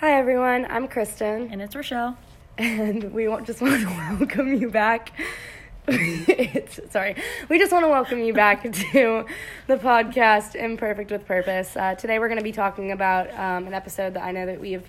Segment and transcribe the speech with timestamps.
[0.00, 2.16] Hi everyone, I'm Kristen, And it's Rochelle.
[2.58, 5.12] and we just want to welcome you back.
[5.88, 7.16] it's, sorry,
[7.48, 9.26] we just want to welcome you back to
[9.66, 11.76] the podcast Imperfect with Purpose.
[11.76, 14.60] Uh, today we're going to be talking about um, an episode that I know that
[14.60, 14.88] we've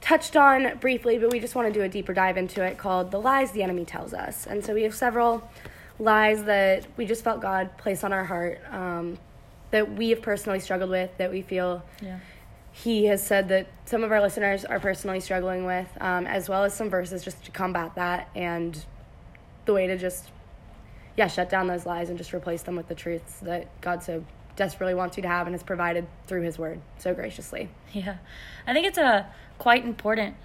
[0.00, 3.10] touched on briefly, but we just want to do a deeper dive into it called
[3.10, 5.48] "The Lies the Enemy Tells Us." And so we have several
[5.98, 9.18] lies that we just felt God place on our heart um,
[9.70, 12.18] that we have personally struggled with, that we feel Yeah.
[12.82, 16.62] He has said that some of our listeners are personally struggling with, um, as well
[16.62, 18.84] as some verses just to combat that and
[19.64, 20.30] the way to just,
[21.16, 24.24] yeah, shut down those lies and just replace them with the truths that God so
[24.56, 27.70] desperately wants you to have and has provided through His Word so graciously.
[27.92, 28.18] Yeah.
[28.66, 29.26] I think it's a
[29.58, 30.36] quite important.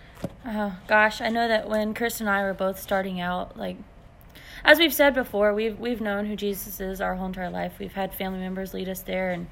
[0.45, 3.75] Uh, gosh, I know that when Chris and I were both starting out, like
[4.63, 7.73] as we've said before, we've we've known who Jesus is our whole entire life.
[7.77, 9.47] We've had family members lead us there, and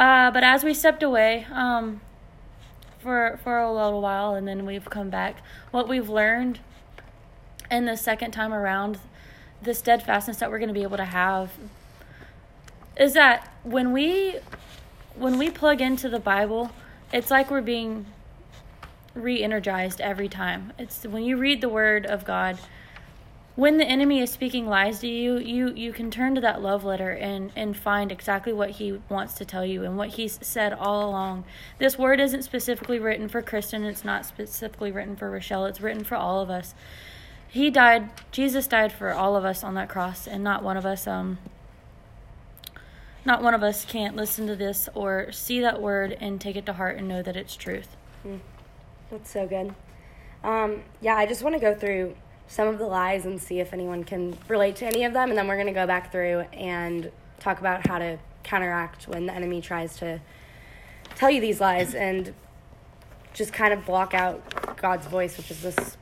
[0.00, 2.00] uh, but as we stepped away um,
[3.00, 6.58] for for a little while, and then we've come back, what we've learned,
[7.70, 8.98] in the second time around,
[9.62, 11.52] the steadfastness that we're going to be able to have,
[12.96, 14.36] is that when we
[15.16, 16.70] when we plug into the Bible,
[17.12, 18.06] it's like we're being
[19.12, 20.72] re-energized every time.
[20.78, 22.58] It's when you read the word of God,
[23.60, 26.82] when the enemy is speaking lies to you, you you can turn to that love
[26.82, 30.72] letter and and find exactly what he wants to tell you and what he's said
[30.72, 31.44] all along.
[31.78, 36.04] This word isn't specifically written for Kristen, it's not specifically written for Rochelle, it's written
[36.04, 36.74] for all of us.
[37.48, 40.86] He died, Jesus died for all of us on that cross and not one of
[40.86, 41.36] us um
[43.26, 46.64] not one of us can't listen to this or see that word and take it
[46.64, 47.94] to heart and know that it's truth.
[49.10, 49.74] That's so good.
[50.42, 52.16] Um, yeah, I just want to go through
[52.50, 55.38] some of the lies and see if anyone can relate to any of them, and
[55.38, 59.32] then we're going to go back through and talk about how to counteract when the
[59.32, 60.20] enemy tries to
[61.14, 62.34] tell you these lies and
[63.34, 65.96] just kind of block out God's voice, which is this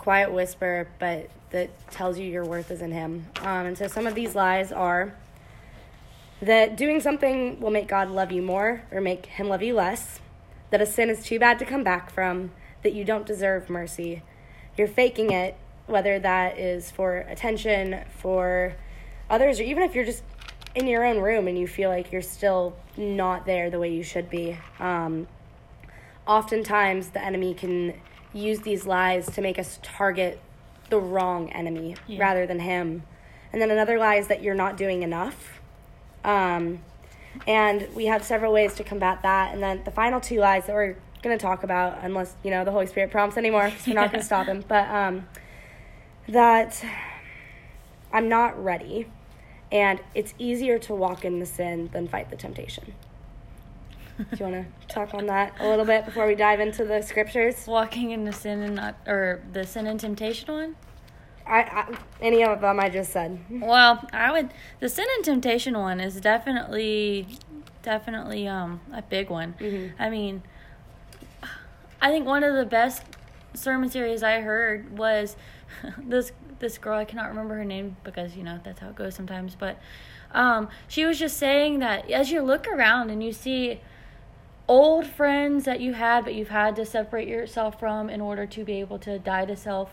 [0.00, 3.26] quiet whisper, but that tells you your worth is in Him.
[3.42, 5.14] Um, and so some of these lies are
[6.42, 10.18] that doing something will make God love you more or make Him love you less,
[10.70, 12.50] that a sin is too bad to come back from,
[12.82, 14.22] that you don't deserve mercy.
[14.76, 15.56] You're faking it,
[15.88, 18.74] whether that is for attention, for
[19.30, 20.22] others, or even if you're just
[20.74, 24.02] in your own room and you feel like you're still not there the way you
[24.02, 24.56] should be.
[24.78, 25.26] Um,
[26.26, 27.94] oftentimes, the enemy can
[28.32, 30.38] use these lies to make us target
[30.90, 32.20] the wrong enemy Yeah.
[32.20, 33.02] rather than him.
[33.52, 35.60] And then another lie is that you're not doing enough.
[36.24, 36.80] Um,
[37.46, 39.54] and we have several ways to combat that.
[39.54, 42.64] And then the final two lies that we're going to talk about, unless, you know,
[42.64, 44.64] the Holy Spirit prompts anymore, we're not going to stop him.
[44.66, 45.26] But um,
[46.28, 46.84] that
[48.12, 49.06] I'm not ready.
[49.70, 52.94] And it's easier to walk in the sin than fight the temptation.
[54.18, 57.02] Do you want to talk on that a little bit before we dive into the
[57.02, 57.66] scriptures?
[57.66, 60.76] Walking in the sin and not, or the sin and temptation one?
[61.46, 63.38] I, I any of them I just said.
[63.50, 67.38] Well, I would, the sin and temptation one is definitely,
[67.82, 69.54] definitely um a big one.
[69.60, 69.92] Mhm.
[69.98, 70.42] I mean,
[72.00, 73.02] I think one of the best
[73.54, 75.36] sermon series I heard was
[75.98, 79.14] this this girl I cannot remember her name because you know that's how it goes
[79.14, 79.78] sometimes but
[80.32, 83.80] um she was just saying that as you look around and you see
[84.66, 88.64] old friends that you had but you've had to separate yourself from in order to
[88.64, 89.90] be able to die to self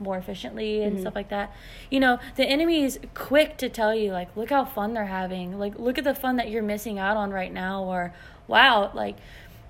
[0.00, 1.00] more efficiently and Mhm.
[1.02, 1.52] stuff like that.
[1.88, 5.58] You know, the enemy is quick to tell you like look how fun they're having.
[5.60, 8.12] Like look at the fun that you're missing out on right now or
[8.48, 9.16] wow, like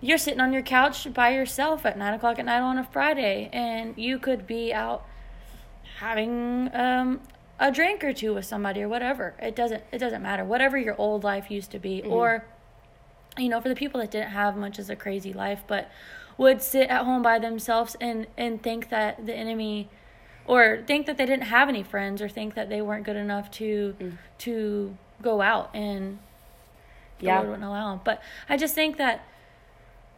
[0.01, 3.51] you're sitting on your couch by yourself at nine o'clock at night on a Friday,
[3.53, 5.05] and you could be out
[6.03, 7.21] having um,
[7.61, 9.35] a drink or two with somebody or whatever.
[9.41, 10.45] It doesn't it doesn't matter.
[10.45, 12.45] Whatever your old life used to be, or
[13.39, 15.91] you know, for the people that didn't have much as a crazy life, but
[16.39, 19.89] would sit at home by themselves and and think that the enemy
[20.45, 23.49] or think that they didn't have any friends or think that they weren't good enough
[23.53, 24.19] to Mm.
[24.39, 26.19] to go out and
[27.21, 27.37] the Yeah.
[27.37, 28.01] Lord wouldn't allow them.
[28.03, 29.23] But I just think that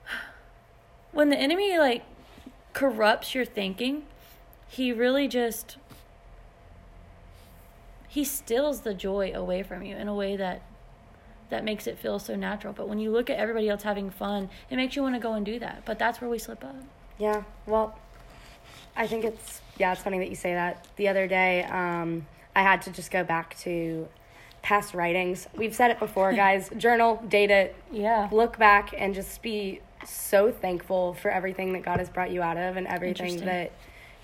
[1.12, 2.04] when the enemy like
[2.72, 4.07] corrupts your thinking,
[4.74, 5.76] he really just
[8.09, 10.62] he steals the joy away from you in a way that
[11.50, 12.72] that makes it feel so natural.
[12.72, 15.34] But when you look at everybody else having fun, it makes you want to go
[15.34, 15.82] and do that.
[15.84, 16.74] But that's where we slip up.
[17.18, 17.97] Yeah, well,
[18.97, 20.86] I think it's yeah, it's funny that you say that.
[20.97, 24.09] The other day, um, I had to just go back to
[24.62, 25.47] past writings.
[25.56, 26.70] We've said it before, guys.
[26.77, 28.28] Journal, date it, Yeah.
[28.32, 32.56] look back, and just be so thankful for everything that God has brought you out
[32.56, 33.72] of and everything that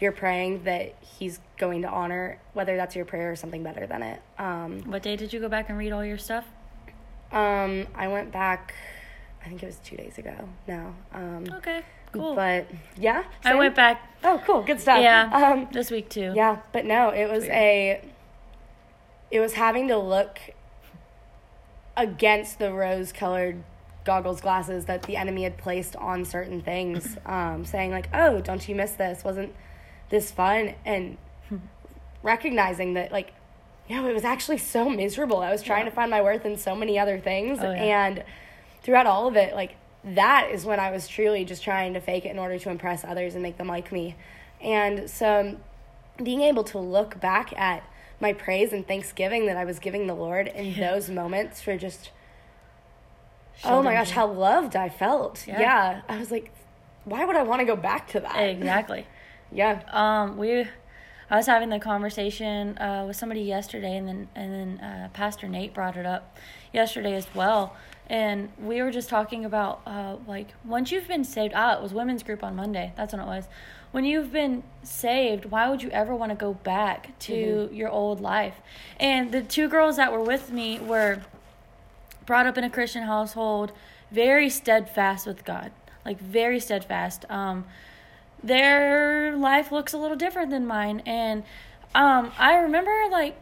[0.01, 4.03] you're praying that He's going to honor, whether that's your prayer or something better than
[4.03, 4.23] it.
[4.39, 6.47] Um, What day did you go back and read all your stuff?
[7.33, 8.75] um, I went back
[9.45, 10.35] I think it was two days ago
[10.67, 10.95] now.
[11.15, 11.81] Um, Okay,
[12.13, 12.35] cool.
[12.35, 12.67] But
[12.99, 14.03] yeah, I went back.
[14.23, 15.01] Oh, cool, good stuff.
[15.01, 16.33] Yeah, Um, this week too.
[16.35, 17.55] yeah, but no, it was Weird.
[17.55, 18.05] a.
[19.31, 20.39] It was having to look
[21.97, 23.63] against the rose-colored
[24.05, 28.67] goggles glasses that the enemy had placed on certain things, um, saying like, "Oh, don't
[28.69, 29.25] you miss this?
[29.25, 29.55] Wasn't
[30.11, 31.17] this fun?" And
[32.23, 33.33] recognizing that, like,
[33.89, 35.39] you know, it was actually so miserable.
[35.41, 35.91] I was trying Yeah.
[35.91, 38.07] to find my worth in so many other things, Oh, yeah.
[38.07, 38.25] and
[38.83, 42.25] throughout all of it, like that is when I was truly just trying to fake
[42.25, 44.17] it in order to impress others and make them like me.
[44.61, 45.57] And so um,
[46.25, 47.83] being able to look back at
[48.21, 50.91] my praise and thanksgiving that I was giving the Lord in Yeah.
[50.93, 52.11] those moments for just
[53.57, 55.47] Show oh my gosh, how loved I felt.
[55.47, 56.01] Yeah.
[56.09, 56.51] I was like,
[57.05, 58.37] why would I want to go back to that?
[58.37, 59.07] Exactly.
[59.53, 59.83] Yeah.
[59.91, 60.67] Um, we,
[61.31, 65.49] I was having the conversation uh, with somebody yesterday, and then and then uh, Pastor
[65.49, 66.37] Nate brought it up
[66.73, 67.77] yesterday as well,
[68.09, 71.53] and we were just talking about uh, like once you've been saved.
[71.57, 72.93] Ah, it was women's group on Monday.
[72.97, 73.45] That's when it was.
[73.93, 78.21] When you've been saved, why would you ever want to go back to your old
[78.21, 78.55] life?
[79.01, 81.23] And the two girls that were with me were
[82.25, 83.73] brought up in a Christian household,
[84.13, 85.73] very steadfast with God,
[86.05, 87.25] like very steadfast.
[87.29, 87.65] Um,
[88.43, 91.43] their life looks a little different than mine, and
[91.95, 93.37] um, I remember like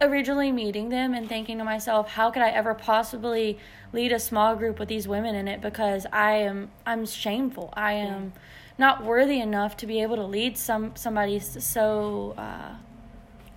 [0.00, 3.58] originally meeting them and thinking to myself, how could I ever possibly
[3.92, 5.60] lead a small group with these women in it?
[5.60, 7.72] Because I am I'm shameful.
[7.76, 8.32] I am
[8.78, 12.34] not worthy enough to be able to lead some somebody so.
[12.36, 12.74] Uh,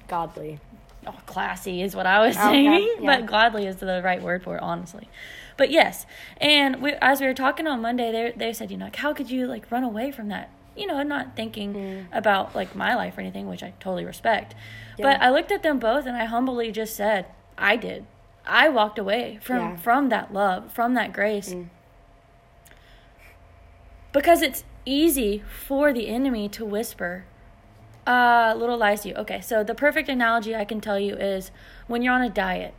[0.08, 0.60] Godly.
[1.08, 3.18] oh, classy is what I was Okay, saying, yeah.
[3.18, 5.10] but godly is the right word for it, honestly.
[5.58, 6.06] But yes,
[6.40, 9.14] and we, as we were talking on Monday, they they said, you know, like, how
[9.14, 10.52] could you like run away from that?
[10.76, 12.06] You know, not thinking Mm.
[12.12, 14.54] about like my life or anything, which I totally respect.
[14.98, 17.26] But I looked at them both and I humbly just said,
[17.58, 18.06] I did.
[18.46, 19.76] I walked away from Yeah.
[19.78, 21.54] from that love, from that grace.
[21.54, 21.68] Mm.
[24.12, 27.26] Because it's easy for the enemy to whisper
[28.08, 29.16] uh, little lies to you.
[29.16, 31.50] Okay, so the perfect analogy I can tell you is
[31.88, 32.74] when you're on a diet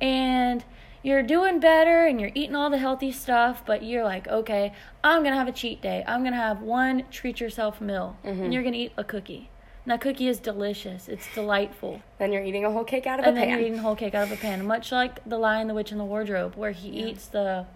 [0.00, 0.64] and
[1.06, 4.72] you're doing better and you're eating all the healthy stuff, but you're like, okay,
[5.04, 6.02] I'm gonna have a cheat day.
[6.04, 8.50] I'm gonna have one treat yourself meal, and mm-hmm.
[8.50, 9.48] you're gonna eat a cookie.
[9.84, 11.06] And that cookie is delicious.
[11.06, 12.02] It's delightful.
[12.18, 13.42] Then you're eating a whole cake out of And a pan.
[13.44, 15.68] And then you're eating a whole cake out of a pan, much like the Lion,
[15.68, 17.06] the Witch, and the Wardrobe, where he Yeah.
[17.06, 17.66] eats the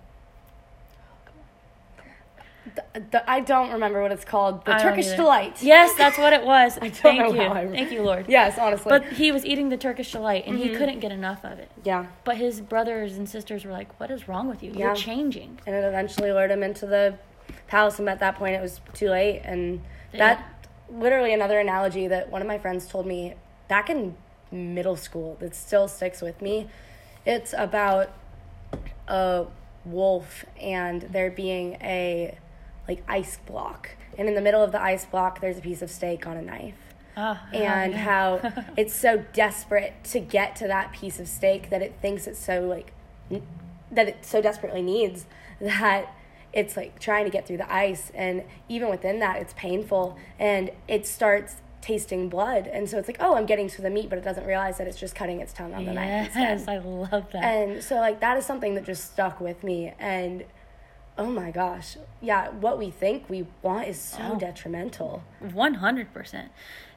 [2.74, 4.64] The- the- I don't remember what it's called.
[4.66, 5.62] The I Turkish delight.
[5.62, 6.76] Yes, that's what it was.
[6.82, 7.40] I don't Thank know you.
[7.48, 8.26] how I- Thank you, Lord.
[8.28, 8.90] Yes, honestly.
[8.90, 10.68] But he was eating the Turkish delight, and Mm-hmm.
[10.70, 11.70] he couldn't get enough of it.
[11.84, 12.06] yeah.
[12.24, 14.72] But his brothers and sisters were like, "What is wrong with you?
[14.72, 14.86] Yeah.
[14.86, 17.16] You're changing." and it eventually lured him into the
[17.66, 19.80] palace and at that point it was too late and
[20.12, 23.34] that literally another analogy that one of my friends told me
[23.68, 24.16] back in
[24.52, 26.68] middle school that still sticks with me
[27.24, 28.10] it's about
[29.08, 29.46] a
[29.84, 32.36] wolf and there being a
[32.90, 33.90] like ice block.
[34.18, 36.42] And in the middle of the ice block there's a piece of steak on a
[36.42, 36.74] knife.
[37.16, 37.98] Ah, and yeah.
[37.98, 42.38] how it's so desperate to get to that piece of steak that it thinks it's
[42.44, 42.92] so like
[43.30, 43.46] n-
[43.90, 45.26] that it so desperately needs
[45.60, 46.14] that
[46.52, 48.10] it's like trying to get through the ice.
[48.14, 50.16] And even within that it's painful.
[50.38, 52.66] And it starts tasting blood.
[52.66, 54.86] And so it's like oh i'm getting to the meat but it doesn't realize that
[54.86, 56.32] it's just cutting its tongue on the knife.
[56.34, 56.66] Yes.
[56.68, 57.44] I love that.
[57.44, 59.94] and so like that is something that just stuck with me.
[59.98, 60.44] And
[61.18, 64.38] oh my gosh yeah what we think we want is so Oh.
[64.38, 66.50] detrimental One hundred percent.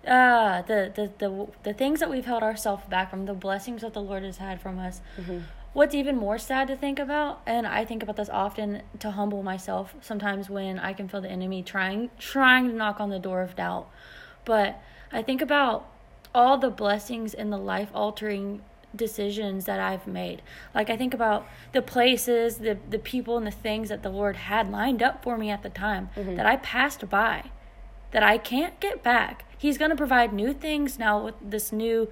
[0.08, 3.94] Uh the, the the the things that we've held ourselves back from, the blessings that
[3.94, 5.02] the Lord has had from us.
[5.74, 9.42] What's even more sad to think about, and I think about this often to humble
[9.42, 9.96] myself.
[10.02, 13.56] Sometimes when I can feel the enemy trying trying to knock on the door of
[13.56, 13.90] doubt,
[14.46, 14.80] but
[15.12, 15.90] I think about
[16.36, 18.62] all the blessings and the life altering
[18.96, 20.42] decisions that I've made.
[20.76, 24.36] Like I think about the places, the the people and the things that the Lord
[24.36, 27.46] had lined up for me at the time that I passed by
[28.12, 29.46] that I can't get back.
[29.58, 32.10] He's going to provide new things now with this new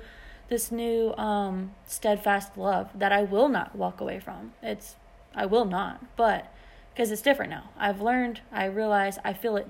[0.49, 4.53] this new um steadfast love that I will not walk away from.
[4.61, 4.95] It's
[5.35, 6.51] I will not, but
[6.93, 7.69] because it's different now.
[7.77, 9.69] I've learned, I realize I feel it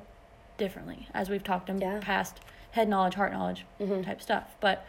[0.57, 1.99] differently as we've talked in Yeah.
[2.01, 2.39] past
[2.71, 3.65] head knowledge, heart knowledge
[4.03, 4.55] type stuff.
[4.59, 4.85] But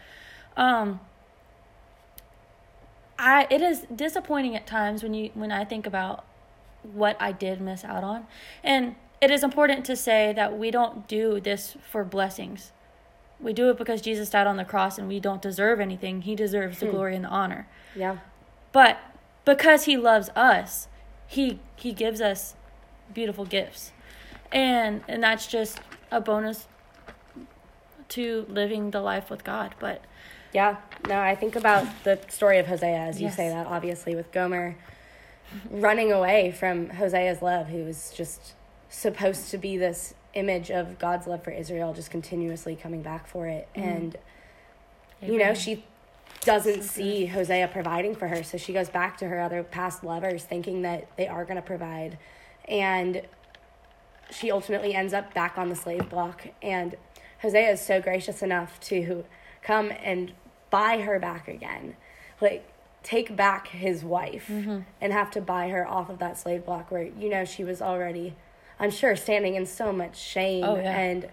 [0.55, 0.99] um
[3.23, 6.25] I it is disappointing at times when you when I think about
[6.81, 8.27] what I did miss out on.
[8.63, 12.73] And it is important to say that we don't do this for blessings.
[13.39, 16.23] We do it because Jesus died on the cross and we don't deserve anything.
[16.23, 16.91] He deserves the hmm.
[16.91, 17.67] glory and the honor.
[17.95, 18.17] yeah
[18.73, 18.99] But
[19.45, 20.89] because he loves us,
[21.25, 22.55] he he gives us
[23.13, 23.93] beautiful gifts.
[24.51, 25.79] And and that's just
[26.11, 26.67] a bonus
[28.09, 29.75] to living the life with God.
[29.79, 30.01] But
[30.53, 34.31] Yeah, no, I think about the story of Hosea as you say that, obviously, with
[34.31, 34.75] Gomer
[35.69, 38.53] running away from Hosea's love, who was just
[38.89, 43.47] supposed to be this image of God's love for Israel, just continuously coming back for
[43.47, 43.67] it.
[43.75, 43.83] Mhm.
[43.83, 44.17] And,
[45.21, 45.83] you know, she
[46.41, 48.43] doesn't So see Hosea providing for her.
[48.43, 51.61] So she goes back to her other past lovers thinking that they are going to
[51.61, 52.17] provide.
[52.67, 53.23] And
[54.29, 56.47] she ultimately ends up back on the slave block.
[56.61, 56.95] And
[57.41, 59.25] Hosea is so gracious enough to
[59.61, 60.33] come and
[60.73, 61.95] buy her back again.
[62.41, 62.67] Like,
[63.03, 64.85] take back his wife Mhm.
[64.99, 67.79] and have to buy her off of that slave block where, you know, she was
[67.79, 68.35] already,
[68.79, 70.97] I'm sure, standing in so much shame Oh, yeah.
[70.99, 71.29] and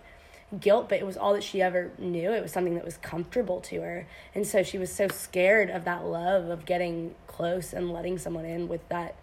[0.61, 2.31] guilt, but it was all that she ever knew.
[2.33, 4.07] It was something that was comfortable to her.
[4.35, 8.45] And so she was so scared of that love, of getting close and letting someone
[8.45, 9.15] in with that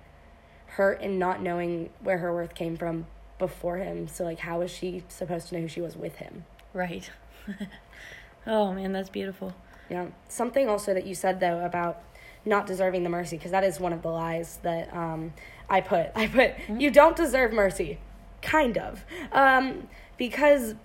[0.77, 3.05] hurt and not knowing where her worth came from
[3.37, 4.07] before him.
[4.07, 6.45] So, like, how was she supposed to know who she was with him?
[6.73, 7.11] Right.
[8.47, 9.53] oh man, that's beautiful.
[9.89, 10.07] Yeah.
[10.27, 12.01] Something also that you said though about
[12.45, 15.33] not deserving the mercy, because that is one of the lies that um,
[15.69, 16.11] I put.
[16.15, 17.99] I put you don't deserve mercy,
[18.41, 20.75] kind of, um, because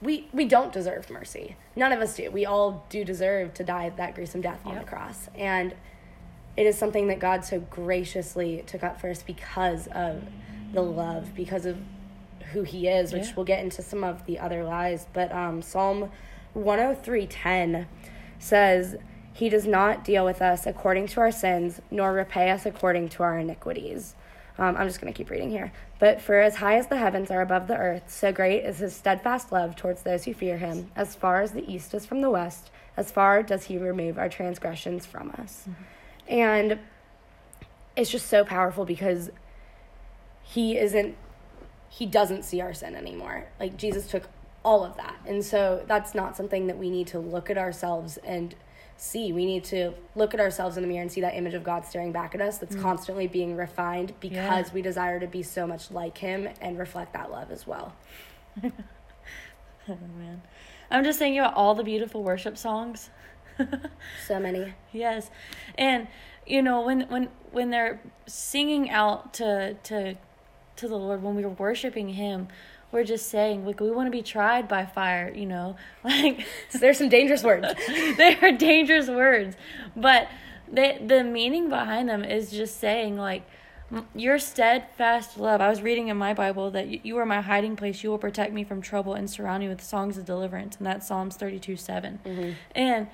[0.00, 1.56] we we don't deserve mercy.
[1.76, 2.30] None of us do.
[2.30, 5.74] We all do deserve to die that gruesome death on the cross, and
[6.56, 10.22] it is something that God so graciously took up for us because of
[10.72, 11.78] the love, because of
[12.52, 13.32] who He is, which Yeah.
[13.36, 15.06] we'll get into some of the other lies.
[15.12, 16.10] But um, Psalm
[16.58, 17.86] one hundred three ten
[18.38, 18.96] says,
[19.32, 23.22] "He does not deal with us according to our sins, nor repay us according to
[23.22, 24.14] our iniquities."
[24.60, 25.72] Um, I'm just going to keep reading here.
[26.00, 28.94] But for as high as the heavens are above the earth, so great is his
[28.94, 30.90] steadfast love towards those who fear him.
[30.96, 34.28] As far as the east is from the west, as far does he remove our
[34.28, 35.68] transgressions from us.
[36.26, 36.80] And
[37.94, 39.30] it's just so powerful because
[40.42, 41.16] he isn't,
[41.88, 43.46] he doesn't see our sin anymore.
[43.60, 44.24] Like Jesus took
[44.68, 45.16] all of that.
[45.26, 48.54] And so that's not something that we need to look at ourselves and
[48.98, 49.32] see.
[49.32, 51.86] We need to look at ourselves in the mirror and see that image of God
[51.86, 52.82] staring back at us that's mm.
[52.82, 54.74] constantly being refined because Yeah.
[54.74, 57.96] we desire to be so much like him and reflect that love as well.
[59.90, 60.42] Oh man.
[60.90, 63.08] I'm just thinking about all the beautiful worship songs.
[64.26, 64.74] So many.
[64.92, 65.30] yes.
[65.78, 66.08] And
[66.46, 70.16] you know, when when when they're singing out to to
[70.76, 72.48] to the Lord when we were worshiping him,
[72.90, 75.76] we're just saying like we want to be tried by fire, you know.
[76.04, 77.66] Like So there's some dangerous words.
[77.88, 79.56] they are dangerous words,
[79.94, 80.28] but
[80.70, 83.42] they the meaning behind them is just saying like
[84.14, 85.60] your steadfast love.
[85.60, 88.02] I was reading in my Bible that you, you are my hiding place.
[88.02, 91.06] You will protect me from trouble and surround me with songs of deliverance, and that's
[91.06, 92.50] Psalms thirty two Mm-hmm.
[92.74, 93.08] And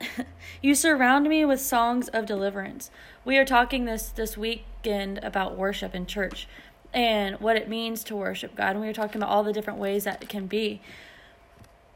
[0.62, 2.90] you surround me with songs of deliverance.
[3.24, 6.46] We are talking this this weekend about worship in church
[6.94, 8.70] and what it means to worship God.
[8.70, 10.80] And we were talking about all the different ways that it can be.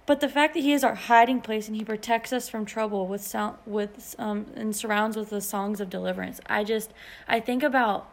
[0.04, 3.06] But the fact that He is our hiding place and He protects us from trouble
[3.06, 6.40] with sound with um and surrounds with the songs of deliverance.
[6.46, 6.92] I just
[7.28, 8.10] I think about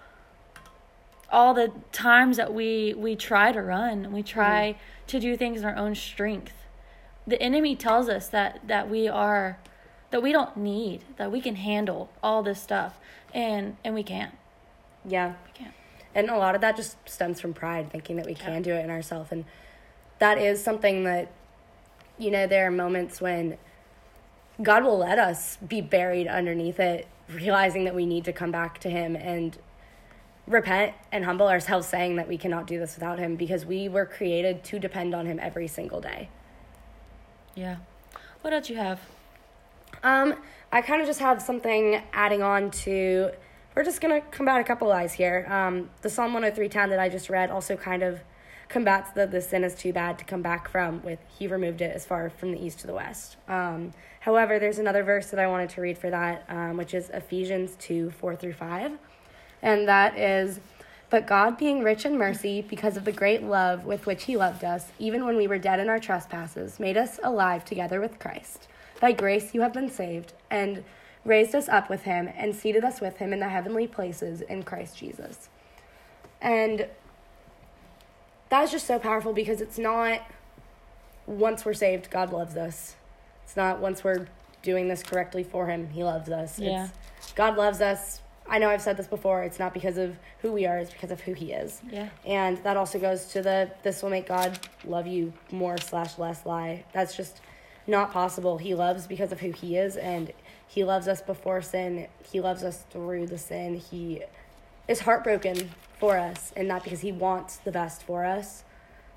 [1.32, 4.78] all the times that we we try to run, and we try
[5.08, 6.54] to do things in our own strength.
[7.26, 9.58] The enemy tells us that that we are
[10.12, 13.00] that we don't need, that we can handle all this stuff,
[13.34, 14.36] and and we can't.
[15.04, 15.34] Yeah.
[15.46, 15.74] We can't.
[16.16, 18.84] And a lot of that just stems from pride, thinking that we can do it
[18.86, 19.32] in ourselves.
[19.34, 19.44] And
[20.20, 21.30] that is something that,
[22.18, 23.58] you know, there are moments when
[24.64, 28.80] God will let us be buried underneath it, realizing that we need to come back
[28.80, 29.58] to Him and
[30.48, 34.06] repent and humble ourselves, saying that we cannot do this without Him because we were
[34.06, 36.30] created to depend on Him every single day.
[37.56, 37.78] Yeah.
[38.40, 39.02] What else you have?
[40.02, 40.36] Um,
[40.72, 43.32] I kind of just have something adding on to.
[43.76, 45.46] We're just gonna combat a couple lies here.
[45.50, 48.22] Um, the Psalm one hundred three ten that I just read also kind of
[48.70, 51.04] combats the the sin is too bad to come back from.
[51.04, 53.36] With He removed it as far from the east to the west.
[53.50, 53.92] Um,
[54.22, 57.76] however, there's another verse that I wanted to read for that, um, which is Ephesians
[57.78, 58.94] two four through five,
[59.62, 60.62] and that is.
[61.10, 64.64] But God, being rich in mercy, because of the great love with which He loved
[64.64, 68.68] us, even when we were dead in our trespasses, made us alive together with Christ.
[69.02, 70.84] By grace you have been saved, and
[71.26, 74.64] raised us up with Him, and seated us with Him in the heavenly places in
[74.64, 75.50] Christ Jesus.
[76.42, 76.88] And
[78.50, 80.22] that is just so powerful because it's not
[81.26, 82.96] once we're saved, God loves us.
[83.44, 84.28] It's not once we're
[84.62, 86.60] doing this correctly for Him, He loves us.
[86.60, 86.90] Yeah.
[87.18, 88.22] It's, God loves us.
[88.48, 89.42] I know I've said this before.
[89.42, 91.82] It's not because of who we are, it's because of who He is.
[91.90, 92.10] Yeah.
[92.26, 96.46] And that also goes to the this will make God love you more slash less
[96.46, 96.86] lie.
[96.94, 97.42] That's just
[97.88, 98.58] not possible.
[98.58, 100.32] He loves because of who he is and
[100.68, 102.08] he loves us before sin.
[102.32, 103.76] He loves us through the sin.
[103.76, 104.24] He
[104.88, 108.64] is heartbroken for us and not because he wants the best for us,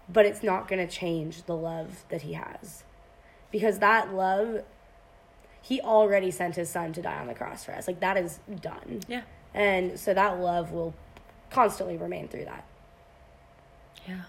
[0.08, 2.84] but it's not going to change the love that he has.
[3.50, 4.62] Because that love
[5.60, 7.86] he already sent his son to die on the cross for us.
[7.86, 9.00] Like that is done.
[9.06, 9.22] Yeah.
[9.52, 10.94] And so that love will
[11.50, 12.64] constantly remain through that.
[14.06, 14.22] Yeah.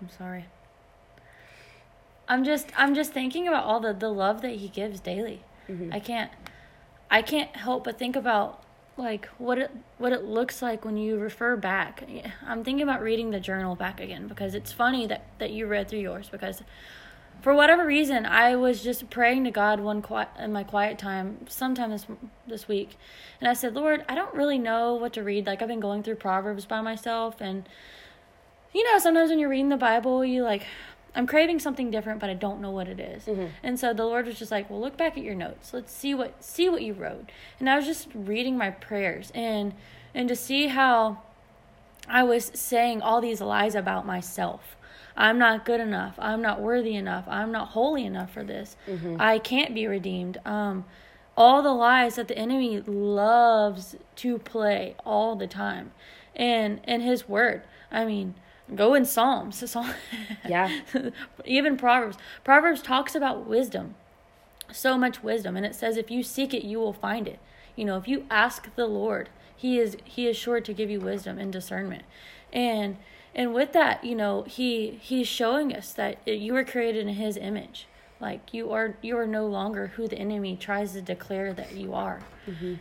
[0.00, 0.46] I'm sorry.
[2.30, 5.42] I'm just I'm just thinking about all the the love that he gives daily.
[5.68, 5.92] Mhm.
[5.92, 6.30] I can't
[7.10, 8.62] I can't help but think about
[8.96, 12.04] like what it what it looks like when you refer back.
[12.46, 15.88] I'm thinking about reading the journal back again because it's funny that that you read
[15.88, 16.62] through yours because
[17.42, 21.46] for whatever reason I was just praying to God one quiet in my quiet time
[21.48, 22.06] sometime this
[22.46, 22.96] this week
[23.40, 25.46] and I said, "Lord, I don't really know what to read.
[25.46, 27.68] Like I've been going through Proverbs by myself and
[28.72, 30.64] you know, sometimes when you're reading the Bible, you like
[31.14, 33.26] I'm craving something different, but I don't know what it is.
[33.26, 33.48] Mhm.
[33.62, 35.74] And so the Lord was just like, "Well, look back at your notes.
[35.74, 39.74] Let's see what see what you wrote." And I was just reading my prayers and
[40.14, 41.18] and to see how
[42.08, 44.76] I was saying all these lies about myself.
[45.16, 46.14] I'm not good enough.
[46.18, 47.24] I'm not worthy enough.
[47.28, 48.76] I'm not holy enough for this.
[49.18, 50.38] I can't be redeemed.
[50.44, 50.84] Um
[51.36, 55.92] all the lies that the enemy loves to play all the time.
[56.36, 58.34] And in his word, I mean,
[58.74, 59.68] go in Psalms.
[59.70, 59.92] Psalm-
[60.48, 60.80] Yeah.
[61.44, 62.16] Even Proverbs.
[62.44, 63.94] Proverbs talks about wisdom.
[64.72, 67.38] So much wisdom and it says if you seek it you will find it.
[67.76, 71.00] You know, if you ask the Lord, he is he is sure to give you
[71.00, 72.02] wisdom and discernment.
[72.52, 72.96] And
[73.34, 77.36] and with that, you know, he he's showing us that you were created in his
[77.36, 77.86] image.
[78.20, 81.94] Like you are you are no longer who the enemy tries to declare that you
[81.94, 82.20] are.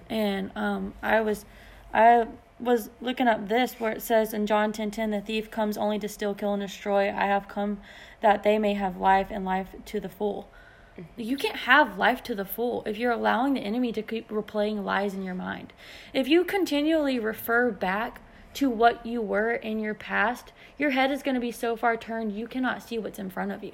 [0.10, 1.46] And um I was
[1.94, 2.28] I
[2.60, 6.08] was looking up this where it says in John 10:10 the thief comes only to
[6.10, 7.80] steal kill and destroy I have come
[8.22, 10.50] that they may have life and life to the full.
[10.98, 11.22] Mm-hmm.
[11.22, 14.84] You can't have life to the full if you're allowing the enemy to keep replaying
[14.84, 15.74] lies in your mind.
[16.14, 18.22] If you continually refer back
[18.56, 21.96] to what you were in your past, your head is going to be so far
[21.96, 23.74] turned you cannot see what's in front of you.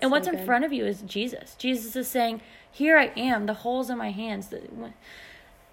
[0.00, 1.54] and so what's in front of you is Jesus.
[1.54, 4.62] Jesus is saying, "Here I am, the holes in my hands." The-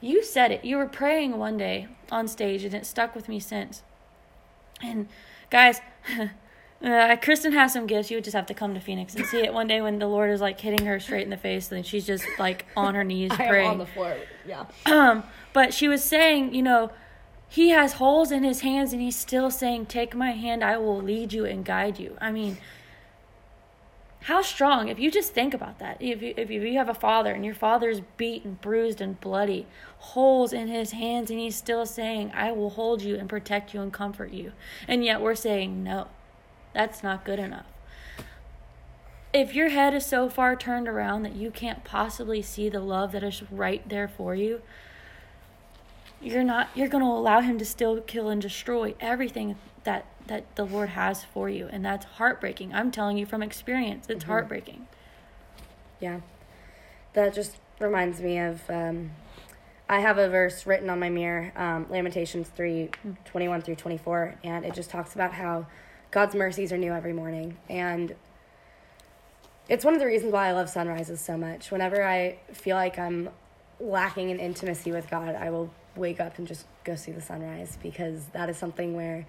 [0.03, 0.65] You said it.
[0.65, 3.83] You were praying one day on stage, and it stuck with me since.
[4.81, 5.07] And
[5.49, 5.79] guys,
[6.83, 8.11] uh, Kristen has some gifts.
[8.11, 10.07] You would just have to come to Phoenix and see it one day when the
[10.07, 13.05] Lord is like hitting her straight in the face, and she's just like on her
[13.05, 13.69] knees praying.
[13.69, 14.17] on the floor.
[14.45, 14.65] Yeah.
[14.85, 16.91] Um, but she was saying, you know,
[17.47, 21.01] he has holes in his hands and he's still saying, Take my hand, I will
[21.01, 22.17] lead you and guide you.
[22.19, 22.57] I mean,
[24.23, 27.33] how strong, if you just think about that, if you, if you have a father
[27.33, 32.31] and your father's beaten, bruised, and bloody, holes in his hands, and he's still saying,
[32.33, 34.53] I will hold you and protect you and comfort you.
[34.87, 36.07] And yet we're saying, No,
[36.73, 37.65] that's not good enough.
[39.33, 43.11] If your head is so far turned around that you can't possibly see the love
[43.11, 44.61] that is right there for you,
[46.21, 50.55] you're not you're going to allow him to still kill and destroy everything that that
[50.55, 52.73] the Lord has for you and that's heartbreaking.
[52.73, 54.87] I'm telling you from experience, it's heartbreaking.
[55.99, 56.21] Yeah.
[57.13, 59.11] That just reminds me of um,
[59.87, 62.89] I have a verse written on my mirror, um, Lamentations 3
[63.25, 65.67] 21 through 24, and it just talks about how
[66.11, 67.57] God's mercies are new every morning.
[67.69, 68.15] And
[69.69, 71.71] it's one of the reasons why I love sunrises so much.
[71.71, 73.29] Whenever I feel like I'm
[73.79, 77.77] lacking in intimacy with God, I will wake up and just go see the sunrise
[77.81, 79.25] because that is something where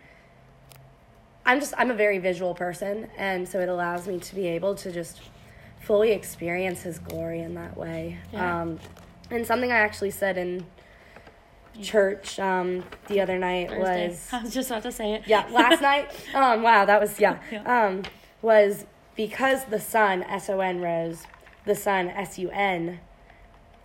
[1.47, 4.75] I'm just I'm a very visual person and so it allows me to be able
[4.77, 5.21] to just
[5.81, 8.19] fully experience his glory in that way.
[8.33, 8.63] Yeah.
[8.63, 8.79] Um
[9.31, 10.67] and something I actually said in
[11.83, 14.09] church um the other night Thursday.
[14.09, 15.23] was I was just about to say it.
[15.27, 16.11] yeah, last night.
[16.35, 17.39] Um, wow, that was yeah.
[17.51, 17.87] Yeah.
[17.87, 18.03] Um,
[18.43, 21.25] was because the sun S O N rose,
[21.67, 23.01] the sun S U N.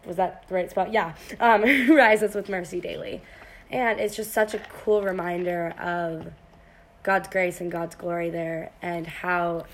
[0.05, 0.87] Was that the right spell?
[0.89, 1.13] Yeah.
[1.39, 1.63] Um,
[1.95, 3.21] rises with mercy daily,
[3.69, 6.31] and it's just such a cool reminder of
[7.09, 9.65] God's grace and God's glory there, and how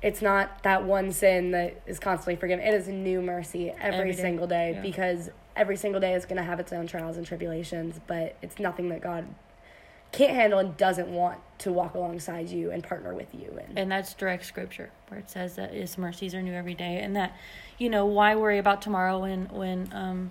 [0.00, 2.64] it's not that one sin that is constantly forgiven.
[2.64, 4.22] It is new mercy every, Every day.
[4.22, 4.80] single day Yeah.
[4.80, 8.58] because every single day is going to have its own trials and tribulations, but it's
[8.58, 9.26] nothing that God
[10.12, 13.76] can't handle and doesn't want to walk alongside you and partner with you in.
[13.76, 17.14] And that's direct scripture where it says that his mercies are new every day and
[17.16, 17.36] that
[17.76, 20.30] you know why worry about tomorrow when when um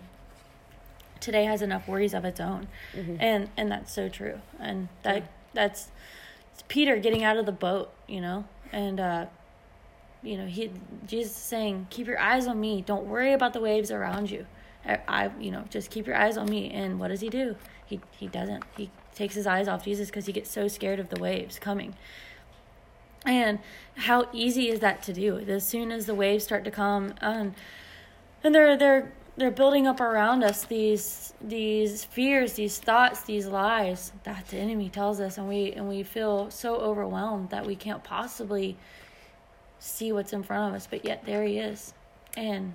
[1.19, 2.67] today has enough worries of its own.
[3.19, 4.39] And and that's so true.
[4.59, 5.23] And that Yeah.
[5.53, 5.89] that's
[6.55, 8.45] it's Peter getting out of the boat, you know.
[8.71, 9.25] And uh
[10.23, 10.71] you know, he
[11.05, 12.81] Jesus is saying, "Keep your eyes on me.
[12.81, 14.47] Don't worry about the waves around you.
[14.85, 17.57] I, I you know, just keep your eyes on me." And what does he do?
[17.85, 18.63] He he doesn't.
[18.75, 21.95] He takes his eyes off Jesus because he gets so scared of the waves coming.
[23.25, 23.59] And
[23.97, 25.39] how easy is that to do?
[25.39, 27.53] As soon as the waves start to come, and
[28.43, 34.11] and they're they're they're building up around us these these fears, these thoughts, these lies
[34.23, 38.03] that the enemy tells us, and we and we feel so overwhelmed that we can't
[38.03, 38.77] possibly
[39.79, 41.93] see what's in front of us, but yet there he is.
[42.37, 42.73] And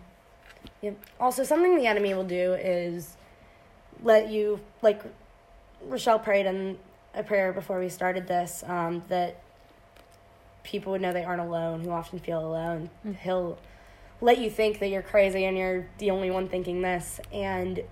[0.83, 0.97] Yep.
[1.19, 3.17] Also, something the enemy will do is
[4.03, 5.03] let you, like
[5.83, 6.79] Rochelle prayed in
[7.15, 9.43] a prayer before we started this, um, that
[10.63, 12.91] people would know they aren't alone, who often feel alone.
[13.07, 13.17] Mm.
[13.17, 13.59] He'll
[14.21, 17.21] let you think that you're crazy and you're the only one thinking this.
[17.33, 17.83] And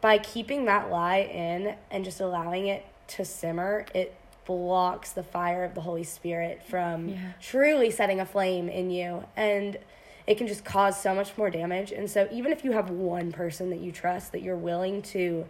[0.00, 4.14] by keeping that lie in and just allowing it to simmer, it
[4.46, 7.16] blocks the fire of the Holy Spirit from Yeah.
[7.40, 9.24] truly setting a flame in you.
[9.36, 9.78] And
[10.26, 11.92] it can just cause so much more damage.
[11.92, 15.48] And so, even if you have one person that you trust that you're willing to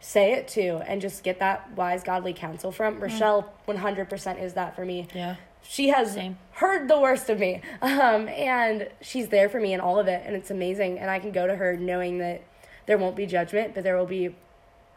[0.00, 4.76] say it to and just get that wise, godly counsel from, Rochelle 100% is that
[4.76, 5.36] for me yeah.
[5.62, 6.38] she has Same.
[6.52, 10.22] heard the worst of me um, and she's there for me in all of it
[10.24, 12.42] and it's amazing and i can go to her knowing that
[12.86, 14.34] there won't be judgment but there will be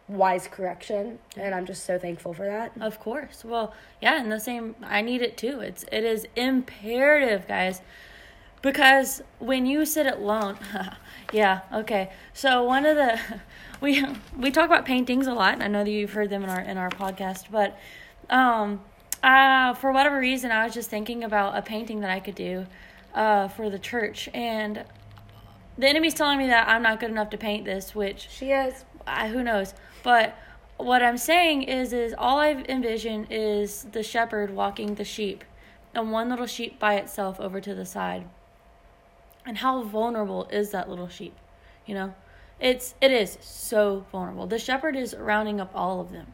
[0.08, 3.44] wise correction and i'm just so thankful for that Of course.
[3.46, 5.60] Well, yeah, and the same I need it too.
[5.62, 7.82] It's it is imperative, guys.
[8.62, 10.58] Because when you sit alone,
[11.34, 12.12] yeah, okay.
[12.34, 13.20] So one of the
[13.82, 14.06] we
[14.38, 16.62] we talk about paintings a lot, and I know that you've heard them in our
[16.62, 17.78] in our podcast, but
[18.30, 18.82] um
[19.24, 22.66] uh for whatever reason I was just thinking about a painting that I could do
[23.14, 24.86] uh for the church and
[25.78, 28.86] the enemy's telling me that I'm not good enough to paint this, which she is.
[29.08, 29.74] I, who knows?
[30.04, 30.38] But
[30.82, 35.44] what i'm saying is is all i envision is the shepherd walking the sheep
[35.94, 38.28] and one little sheep by itself over to the side.
[39.46, 41.36] And how vulnerable is that little sheep
[41.86, 42.14] you know
[42.62, 44.48] it's it is so vulnerable.
[44.48, 46.28] The shepherd is rounding up all of them.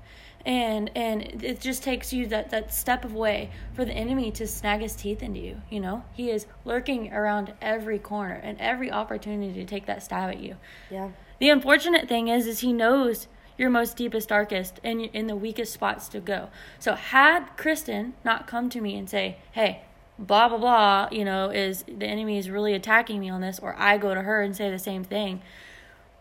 [0.45, 4.47] And and it just takes you that that step of way for the enemy to
[4.47, 6.03] snag his teeth into you you know?
[6.13, 10.57] He is lurking around every corner and every opportunity to take that stab at you.
[10.89, 11.09] Yeah.
[11.39, 15.73] The unfortunate thing is, is he knows your most deepest, darkest, and in the weakest
[15.73, 16.49] spots to go.
[16.79, 19.81] So had Kristen not come to me and say, "Hey,
[20.19, 23.75] blah blah blah," you know, is the enemy is really attacking me on this, or
[23.77, 25.41] I go to her and say the same thing,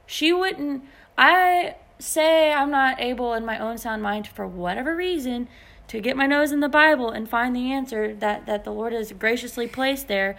[0.06, 0.84] she wouldn't.
[1.18, 5.48] I say I'm not able in my own sound mind for whatever reason
[5.88, 8.92] to get my nose in the Bible and find the answer that that the Lord
[8.92, 10.36] has graciously placed there.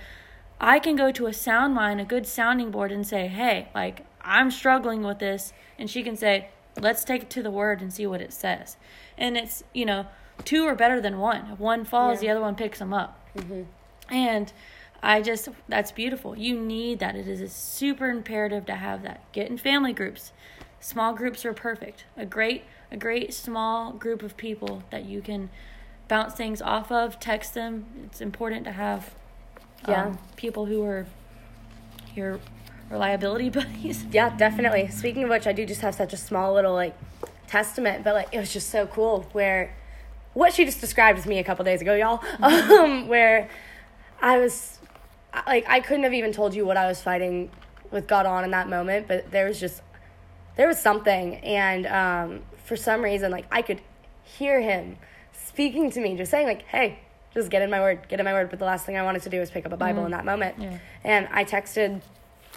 [0.59, 4.05] I can go to a sound mind, a good sounding board, and say, "Hey, like
[4.21, 6.49] I'm struggling with this," and she can say,
[6.79, 8.77] "Let's take it to the Word and see what it says."
[9.17, 10.07] And it's you know,
[10.43, 11.49] two are better than one.
[11.53, 12.27] If one falls, Yeah.
[12.27, 13.19] the other one picks them up.
[13.35, 13.63] Mm-hmm.
[14.13, 14.51] And
[15.01, 16.37] I just that's beautiful.
[16.37, 17.15] You need that.
[17.15, 19.31] It is super imperative to have that.
[19.31, 20.31] Get in family groups.
[20.79, 22.05] Small groups are perfect.
[22.15, 25.49] A great a great small group of people that you can
[26.07, 27.85] bounce things off of, text them.
[28.05, 29.13] It's important to have
[29.85, 30.15] um, Yeah.
[30.37, 31.05] people who are
[32.15, 32.39] your
[32.89, 34.05] reliability buddies.
[34.11, 36.95] yeah definitely speaking of which i do just have such a small little like
[37.47, 39.75] testament but like it was just so cool where
[40.33, 43.49] what she just described to me a couple days ago y'all um where
[44.21, 44.76] i was
[45.45, 47.49] like i couldn't have even told you what i was fighting
[47.91, 49.81] with god on in that moment but there was just
[50.57, 51.35] there was something.
[51.35, 53.81] And um for some reason like i could
[54.23, 54.97] hear him
[55.31, 56.99] speaking to me just saying like hey
[57.33, 58.49] just get in my word get in my word.
[58.49, 60.25] But the last thing i wanted to do was pick up a bible in that
[60.25, 60.55] moment.
[60.59, 60.79] Yeah.
[61.03, 62.01] and i texted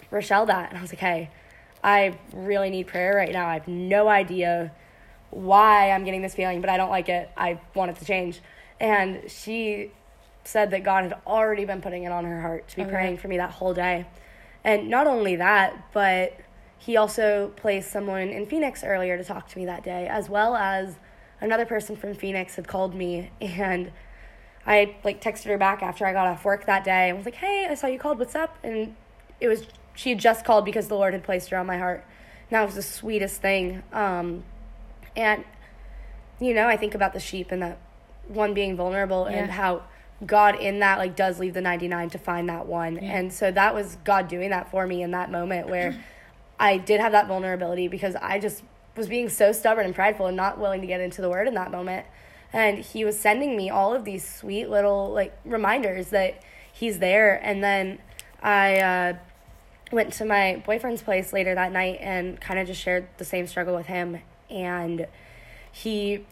[0.09, 1.29] rochelle that and i was like hey
[1.83, 3.47] i really need prayer right now.
[3.47, 4.71] I have no idea
[5.29, 7.29] why i'm getting this feeling but i don't like it.
[7.37, 8.41] I want it to change.
[8.79, 9.91] And she
[10.43, 12.91] said that god had already been putting it on her heart to be Oh, yeah.
[12.91, 14.05] praying for me that whole day
[14.63, 16.37] and not only that but
[16.77, 20.55] he also placed someone in Phoenix earlier to talk to me that day, as well
[20.55, 20.95] as
[21.39, 23.91] another person from Phoenix had called me and
[24.65, 27.35] I like texted her back after I got off work that day and was like,
[27.35, 28.17] "Hey, I saw you called.
[28.17, 28.95] What's up?" And
[29.39, 32.03] it was she had just called because the Lord had placed her on my heart.
[32.49, 33.83] And that was the sweetest thing.
[33.93, 34.43] Um,
[35.15, 35.43] and
[36.39, 37.77] you know, I think about the sheep and that
[38.27, 39.83] one being vulnerable and how
[40.25, 42.95] God in that like does leave the 99 to find that one.
[42.95, 43.17] Yeah.
[43.17, 46.03] And so that was God doing that for me in that moment where
[46.59, 48.63] I did have that vulnerability because I just
[48.95, 51.55] was being so stubborn and prideful and not willing to get into the word in
[51.55, 52.05] that moment.
[52.53, 57.39] And he was sending me all of these sweet little like reminders that he's there.
[57.43, 57.99] And then
[58.43, 59.13] I uh,
[59.91, 63.47] went to my boyfriend's place later that night and kind of just shared the same
[63.47, 64.19] struggle with him.
[64.49, 65.07] And
[65.71, 66.25] he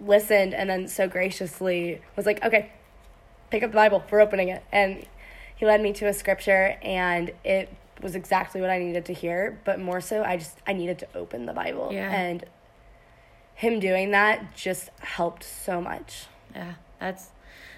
[0.00, 2.72] listened and then so graciously was like, okay,
[3.50, 4.02] pick up the Bible.
[4.10, 4.62] We're opening it.
[4.72, 5.06] And
[5.56, 7.68] he led me to a scripture and it
[8.00, 9.58] was exactly what I needed to hear.
[9.64, 11.90] But more so, I just, I needed to open the Bible.
[11.92, 12.10] Yeah.
[12.10, 12.44] And
[13.54, 16.26] him doing that just helped so much.
[16.54, 17.28] Yeah, that's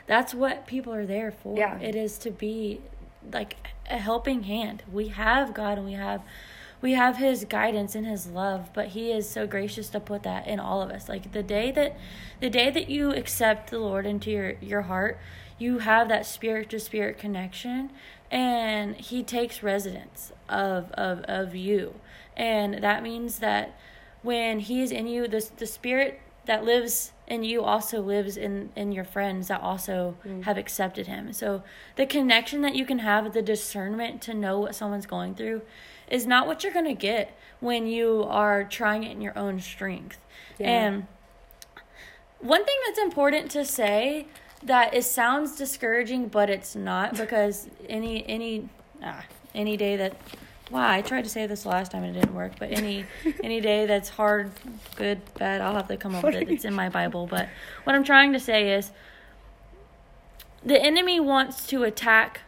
[0.06, 1.58] that's what people are there for.
[1.58, 1.78] Yeah.
[1.78, 2.80] It is to be
[3.32, 3.56] like
[3.90, 4.84] a helping hand.
[4.92, 6.22] We have God and we have
[6.82, 10.46] we have his guidance and his love but he is so gracious to put that
[10.46, 11.08] in all of us.
[11.08, 11.96] Like the day that
[12.40, 15.18] the day that you accept the lord into your your heart
[15.58, 17.90] you have that spirit to spirit connection
[18.30, 21.94] and he takes residence of of of you.
[22.36, 23.78] And that means that
[24.22, 28.70] when he is in you the the spirit that lives in you also lives in
[28.74, 30.42] in your friends that also mm.
[30.42, 31.32] have accepted him.
[31.32, 31.62] So
[31.96, 35.62] the connection that you can have the discernment to know what someone's going through
[36.08, 39.60] is not what you're going to get when you are trying it in your own
[39.60, 40.18] strength.
[40.58, 40.68] Yeah.
[40.68, 41.06] and
[42.42, 44.26] one thing that's important to say
[44.64, 48.68] that it sounds discouraging but it's not because any any
[49.02, 50.16] ah, any day that
[50.70, 53.04] wow i tried to say this last time and it didn't work but any
[53.42, 54.50] any day that's hard
[54.96, 56.50] good bad i'll have to come up with it.
[56.50, 57.26] It's in my bible.
[57.26, 57.48] But
[57.84, 58.90] what i'm trying to say is
[60.64, 62.42] the enemy wants to attack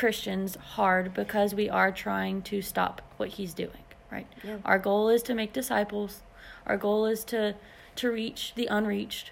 [0.00, 4.56] christians hard because we are trying to stop what he's doing right yeah.
[4.64, 6.22] our goal is to make disciples
[6.66, 7.54] our goal is to
[7.94, 9.30] to reach the unreached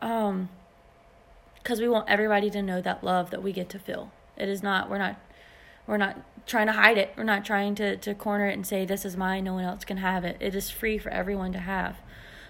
[0.00, 0.48] um
[1.62, 4.62] because we want everybody to know that love that we get to feel it is
[4.62, 5.16] not we're not
[5.86, 7.12] we're not trying to hide it.
[7.16, 9.84] We're not trying to, to corner it and say, this is mine, no one else
[9.84, 10.36] can have it.
[10.40, 11.96] It is free for everyone to have.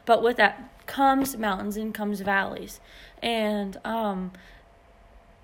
[0.05, 2.81] But with that comes mountains and comes valleys.
[3.23, 4.33] And, um,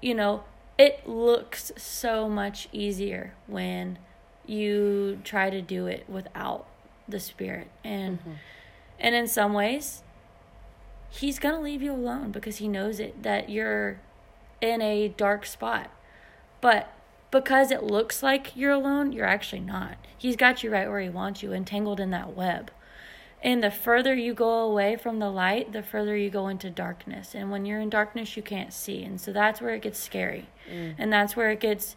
[0.01, 0.45] you know,
[0.81, 3.99] it looks so much easier when
[4.47, 6.67] you try to do it without
[7.07, 7.69] the Spirit.
[7.85, 8.33] And, mm-hmm.
[8.99, 10.03] and in some ways,
[11.13, 14.01] He's going to leave you alone because He knows it that you're
[14.63, 15.91] in a dark spot.
[16.63, 16.91] But
[17.31, 19.99] because it looks like you're alone, you're actually not.
[20.17, 22.71] He's got you right where he wants you, entangled in that web.
[23.43, 27.35] And the further you go away from the light, the further you go into darkness.
[27.35, 29.03] And when you're in darkness, you can't see.
[29.03, 30.49] And so that's where it gets scary.
[30.71, 30.97] Mm.
[30.99, 31.97] And that's where it gets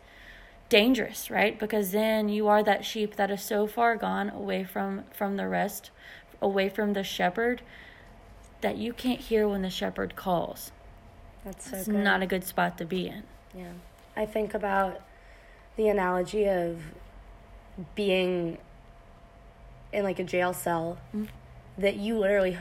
[0.69, 1.59] dangerous, right?
[1.59, 5.47] Because then you are that sheep that is so far gone away from from the
[5.47, 5.91] rest,
[6.41, 7.61] away from the shepherd
[8.61, 10.71] that you can't hear when the shepherd calls.
[11.43, 13.23] That's so It's not a good spot to be in.
[13.53, 13.73] Yeah.
[14.15, 15.01] I think about
[15.75, 16.79] the analogy of
[17.95, 18.57] being
[19.93, 21.25] in like a jail cell mm-hmm.
[21.77, 22.57] that you literally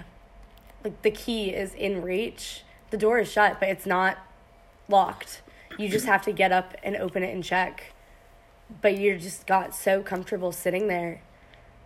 [0.84, 4.18] like the key is in reach the door is shut but it's not
[4.88, 5.42] locked
[5.78, 7.92] you just have to get up and open it and check
[8.80, 11.22] but you just got so comfortable sitting there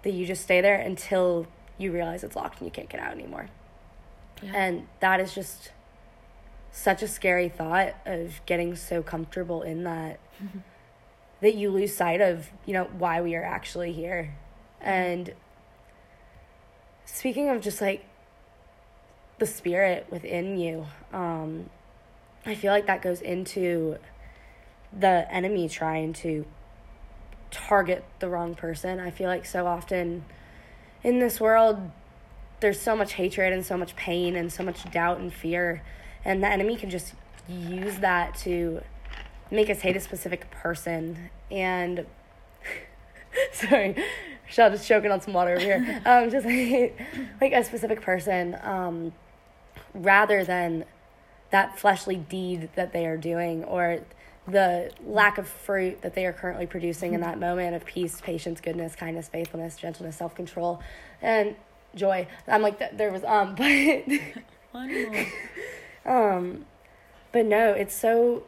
[0.02, 1.46] that you just stay there until
[1.78, 3.48] you realize it's locked and you can't get out anymore
[4.42, 4.52] yeah.
[4.54, 5.70] and that is just
[6.72, 10.58] such a scary thought of getting so comfortable in that mm-hmm
[11.40, 14.34] that you lose sight of, you know, why we are actually here.
[14.80, 15.34] And
[17.04, 18.04] speaking of just like
[19.38, 21.70] the spirit within you, um,
[22.44, 23.98] I feel like that goes into
[24.98, 26.46] the enemy trying to
[27.50, 29.00] target the wrong person.
[29.00, 30.24] I feel like so often
[31.02, 31.90] in this world,
[32.60, 35.82] there's so much hatred and so much pain and so much doubt and fear,
[36.24, 37.14] and the enemy can just
[37.48, 38.82] use that to
[39.50, 42.06] make us hate a specific person and
[43.52, 43.94] sorry
[44.46, 46.98] Rochelle just choking on some water over here um just like,
[47.40, 49.12] like a specific person um
[49.94, 50.84] rather than
[51.50, 54.00] that fleshly deed that they are doing or
[54.48, 58.60] the lack of fruit that they are currently producing in that moment of peace, patience,
[58.60, 60.80] goodness, kindness, faithfulness, gentleness, self control,
[61.20, 61.56] and
[61.94, 62.26] joy.
[62.46, 64.04] I'm like there was um, but
[66.04, 66.66] um,
[67.32, 68.44] but no, it's so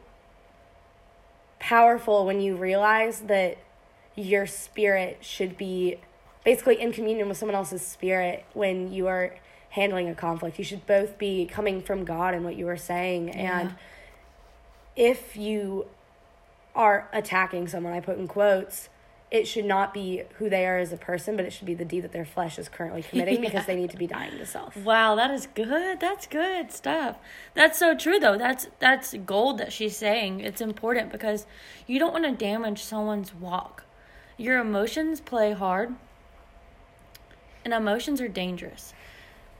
[1.59, 3.57] powerful when you realize that
[4.19, 5.97] your spirit should be
[6.43, 9.35] basically in communion with someone else's spirit when you are
[9.69, 10.57] handling a conflict.
[10.57, 13.29] You should both be coming from God in what you are saying.
[13.29, 13.59] Yeah.
[13.59, 13.75] And
[14.95, 15.87] if you
[16.75, 18.89] are attacking someone, I put in quotes,
[19.31, 21.85] it should not be who they are as a person, but it should be the
[21.85, 23.49] deed that their flesh is currently committing yeah.
[23.49, 24.75] because they need to be dying to self.
[24.77, 25.99] Wow, that is good.
[25.99, 27.17] That's good stuff.
[27.53, 28.37] That's so true though.
[28.37, 30.39] That's that's gold that she's saying.
[30.39, 31.45] It's important because
[31.85, 33.83] you don't want to damage someone's walk.
[34.39, 35.93] Your emotions play hard.
[37.65, 38.93] And emotions are dangerous.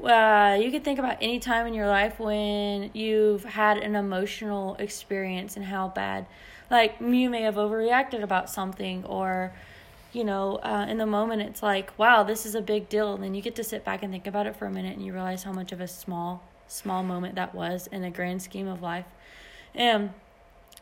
[0.01, 4.75] Uh, you can think about any time in your life when you've had an emotional
[4.75, 6.25] experience and how bad
[6.71, 9.51] like you may have overreacted about something or
[10.13, 13.21] you know uh, in the moment it's like wow this is a big deal and
[13.21, 15.11] then you get to sit back and think about it for a minute and you
[15.11, 18.81] realize how much of a small small moment that was in the grand scheme of
[18.81, 19.07] life
[19.75, 20.13] and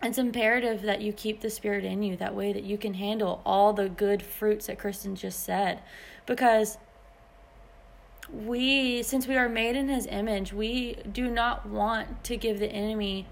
[0.01, 3.41] it's imperative that you keep the spirit in you that way that you can handle
[3.45, 5.79] all the good fruits that kristen just said
[6.25, 6.77] because
[8.31, 12.67] we since we are made in his image we do not want to give the
[12.67, 13.25] enemy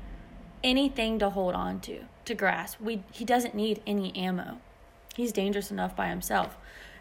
[0.63, 2.82] anything to hold on to to grasp.
[2.82, 4.58] We he doesn't need any ammo.
[5.15, 6.58] He's dangerous enough by himself.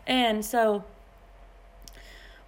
[0.07, 0.85] And so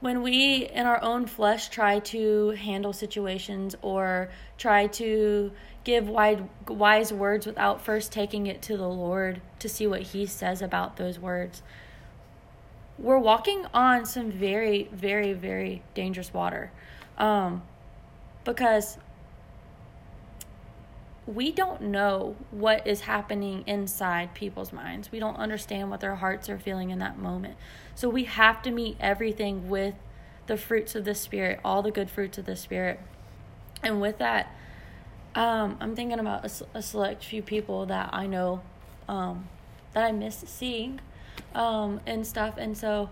[0.01, 4.29] when we in our own flesh try to handle situations or
[4.59, 5.53] try to
[5.85, 10.27] give wide, wise words without first taking it to the Lord to see what He
[10.27, 11.63] says about those words,
[12.99, 16.73] we're walking on some very, very, very dangerous water.
[17.19, 17.63] Um,
[18.45, 18.99] because
[21.27, 25.11] we don't know what is happening inside people's minds.
[25.11, 27.57] We don't understand what their hearts are feeling in that moment.
[27.97, 29.95] So we have to meet everything with
[30.47, 33.01] the fruits of the Spirit, all the good fruits of the Spirit.
[33.83, 34.55] And with that,
[35.35, 38.63] um, I'm thinking about a, a, select few people that I know
[39.09, 39.49] um,
[39.93, 41.01] that I miss seeing
[41.55, 42.55] um, and stuff.
[42.57, 43.11] And so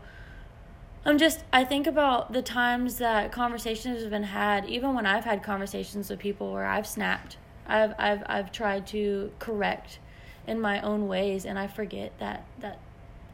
[1.04, 5.24] I'm just, I think about the times that conversations have been had, even when I've
[5.24, 9.98] had conversations with people where I've snapped I've I've I've tried to correct
[10.46, 12.78] in my own ways and I forget that that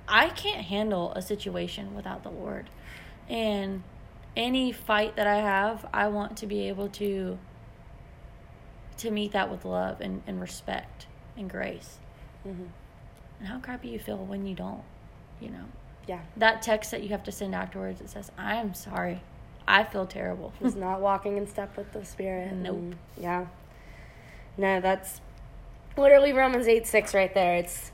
[0.08, 2.68] I can't handle a situation without the Lord.
[3.28, 3.84] And
[4.36, 7.38] any fight that I have, I want to be able to
[8.98, 11.98] to meet that with love and, and respect and grace.
[12.46, 12.64] Mm-hmm.
[13.38, 14.82] And how crappy you feel when you don't,
[15.40, 15.64] you know.
[16.06, 16.20] Yeah.
[16.36, 19.22] That text that you have to send afterwards that says, "I am sorry.
[19.66, 22.52] I feel terrible." He's not walking in step with the Spirit.
[22.52, 22.76] Nope.
[22.76, 23.46] And, yeah.
[24.56, 25.20] No, that's
[25.96, 27.56] literally Romans 8 6 right there.
[27.56, 27.92] It's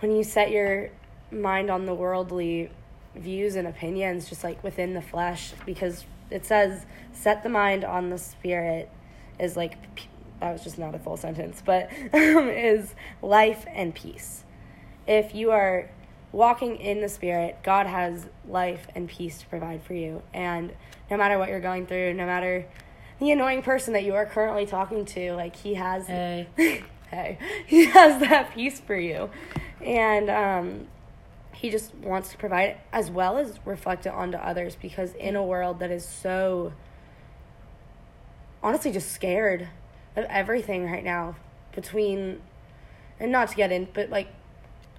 [0.00, 0.90] when you set your
[1.30, 2.70] mind on the worldly
[3.14, 8.10] views and opinions, just like within the flesh, because it says, set the mind on
[8.10, 8.90] the spirit
[9.38, 9.76] is like,
[10.40, 14.44] that was just not a full sentence, but um, is life and peace.
[15.06, 15.90] If you are
[16.32, 20.22] walking in the spirit, God has life and peace to provide for you.
[20.34, 20.72] And
[21.10, 22.66] no matter what you're going through, no matter
[23.18, 26.48] the annoying person that you are currently talking to, like he has hey,
[27.10, 27.38] hey.
[27.66, 29.30] He has that peace for you,
[29.80, 30.86] and um,
[31.56, 35.34] he just wants to provide it as well as reflect it onto others because in
[35.34, 36.72] a world that is so
[38.62, 39.68] honestly just scared
[40.16, 41.36] of everything right now
[41.74, 42.40] between
[43.18, 44.28] and not to get in but like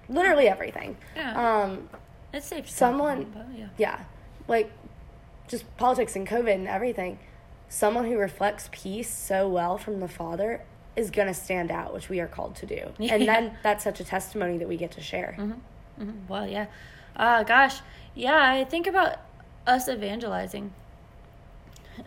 [0.08, 0.96] literally everything.
[1.14, 1.62] Yeah.
[1.62, 1.88] Um
[2.32, 3.68] it's safe someone yeah.
[3.78, 4.00] yeah.
[4.48, 4.72] Like
[5.46, 7.18] just politics and covid and everything
[7.68, 10.62] someone who reflects peace so well from the Father
[10.96, 12.92] is going to stand out, which we are called to do.
[12.98, 13.14] Yeah.
[13.14, 15.36] And then that's such a testimony that we get to share.
[15.38, 16.02] Mm-hmm.
[16.02, 16.28] Mm-hmm.
[16.28, 16.66] Well, yeah.
[17.14, 17.80] Uh, gosh,
[18.14, 19.16] yeah, I think about
[19.66, 20.72] us evangelizing.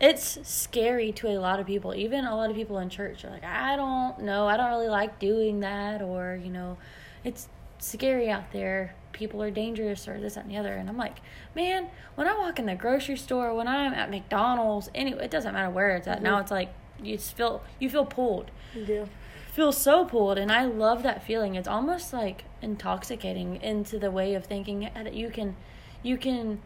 [0.00, 3.30] it's scary to a lot of people, even a lot of people in church are
[3.30, 6.78] like, I don't know, I don't really like doing that, or, you know,
[7.24, 8.94] it's scary out there.
[9.12, 10.74] People are dangerous or this that, and the other.
[10.74, 11.16] And i'm like
[11.54, 15.54] man when i walk in the grocery store when i'm at mcdonald's anyway it doesn't
[15.54, 16.16] matter where it's at.
[16.16, 16.24] Mm-hmm.
[16.24, 18.50] now it's like you feel you feel pulled.
[18.74, 19.08] You do.
[19.52, 20.38] Feel so pulled.
[20.38, 21.54] And i love that feeling.
[21.54, 25.56] It's almost like intoxicating into the way of thinking that you can
[26.02, 26.60] you can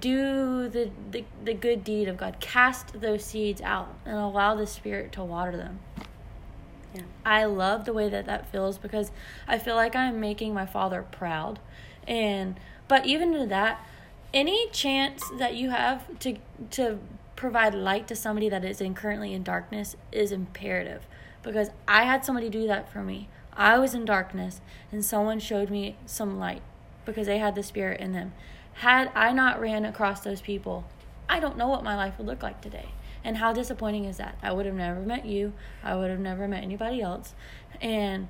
[0.00, 2.40] do the, the the good deed of god.
[2.40, 5.78] Cast those seeds out and allow the spirit to water them
[6.96, 7.02] yeah.
[7.24, 9.10] I love the way that that feels because
[9.46, 11.58] I feel like I'm making my father proud.
[12.06, 13.84] And but even to that,
[14.32, 16.36] any chance that you have to
[16.72, 16.98] to
[17.34, 21.06] provide light to somebody that is in currently in darkness is imperative
[21.42, 23.28] because I had somebody do that for me.
[23.52, 26.62] I was in darkness and someone showed me some light
[27.04, 28.32] because they had the spirit in them.
[28.74, 30.84] Had I not ran across those people,
[31.28, 32.90] I don't know what my life would look like today.
[33.26, 34.38] And how disappointing is that?
[34.40, 35.52] I would have never met you.
[35.82, 37.34] I would have never met anybody else.
[37.80, 38.28] And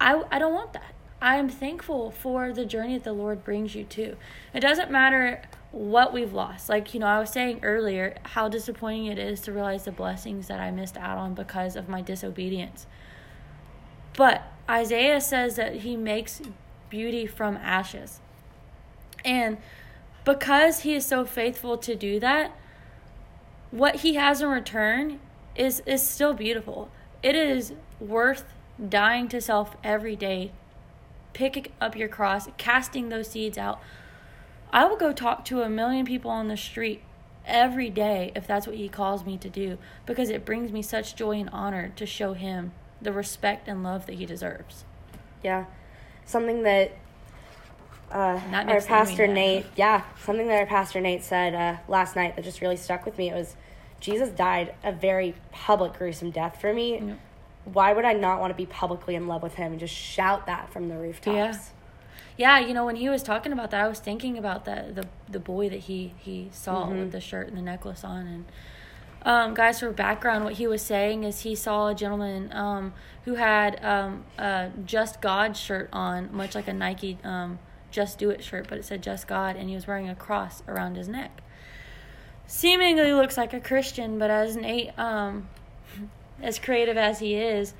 [0.00, 0.92] I I don't want that.
[1.20, 4.16] I am thankful for the journey that the Lord brings you to.
[4.52, 6.68] It doesn't matter what we've lost.
[6.68, 10.48] Like, you know, I was saying earlier how disappointing it is to realize the blessings
[10.48, 12.88] that I missed out on because of my disobedience.
[14.16, 16.42] But Isaiah says that he makes
[16.90, 18.18] beauty from ashes.
[19.24, 19.58] And
[20.24, 22.56] because he is so faithful to do that,
[23.72, 25.18] what he has in return
[25.56, 26.88] is is still beautiful.
[27.22, 28.44] It is worth
[28.88, 30.52] dying to self every day,
[31.32, 33.80] picking up your cross, casting those seeds out.
[34.72, 37.02] I will go talk to a million people on the street
[37.44, 41.16] every day if that's what he calls me to do because it brings me such
[41.16, 44.84] joy and honor to show him the respect and love that he deserves.
[45.42, 45.64] Yeah.
[46.24, 46.92] Something that
[48.10, 52.44] uh, our pastor Nate, yeah, something that our pastor Nate said uh, last night that
[52.44, 53.30] just really stuck with me.
[53.30, 53.56] It was
[54.02, 57.14] Jesus died a very public, gruesome death for me.
[57.64, 60.44] Why would I not want to be publicly in love with him and just shout
[60.46, 61.34] that from the rooftops?
[61.34, 61.58] Yeah.
[62.36, 65.06] Yeah, you know, when he was talking about that, I was thinking about that the
[65.30, 66.98] the boy that he he saw mm-hmm.
[66.98, 68.44] with the shirt and the necklace on, and
[69.24, 72.92] Um, guys, for background, what he was saying is he saw a gentleman um,
[73.24, 77.58] who had um, a Just God shirt on, much like a Nike um,
[77.90, 80.62] Just Do It shirt, but it said Just God, and he was wearing a cross
[80.66, 81.42] around his neck.
[82.54, 85.48] Seemingly looks like a Christian, but as Nate, um,
[86.42, 87.72] as creative as he is,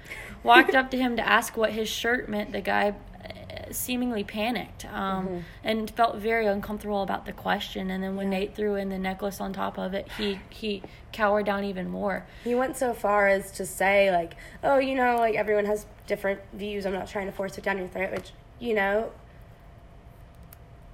[0.43, 2.53] walked up to him to ask what his shirt meant.
[2.53, 5.39] The guy uh, seemingly panicked um, Mm-hmm.
[5.62, 7.91] and felt very uncomfortable about the question.
[7.91, 11.45] And then when Nate threw in the necklace on top of it, he he cowered
[11.45, 12.25] down even more.
[12.43, 16.41] He went so far as to say, like, oh, you know, like everyone has different
[16.55, 16.87] views.
[16.87, 19.12] I'm not trying to force it down your throat, which, you know,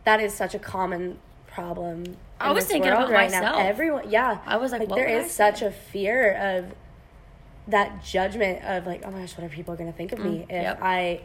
[0.03, 1.21] that is such a common
[1.59, 2.17] problem.
[2.41, 3.57] I was thinking about right myself.
[3.57, 3.67] Now.
[3.67, 4.39] Everyone, yeah.
[4.47, 6.75] I was like, what there is I such a fear of
[7.69, 10.47] that judgment of like, oh my gosh, what are people going to think of me
[10.49, 10.79] if Mm, yep.
[10.83, 11.23] I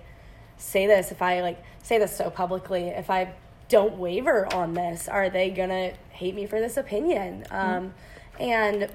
[0.58, 1.12] say this?
[1.12, 3.34] If I like say this so publicly, if I
[3.70, 7.46] don't waver on this, are they gonna hate me for this opinion?
[7.50, 7.78] Mm.
[7.78, 7.94] Um,
[8.40, 8.90] and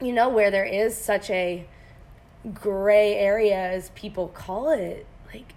[0.00, 1.66] you know where there is such a
[2.54, 5.54] gray area as people call it like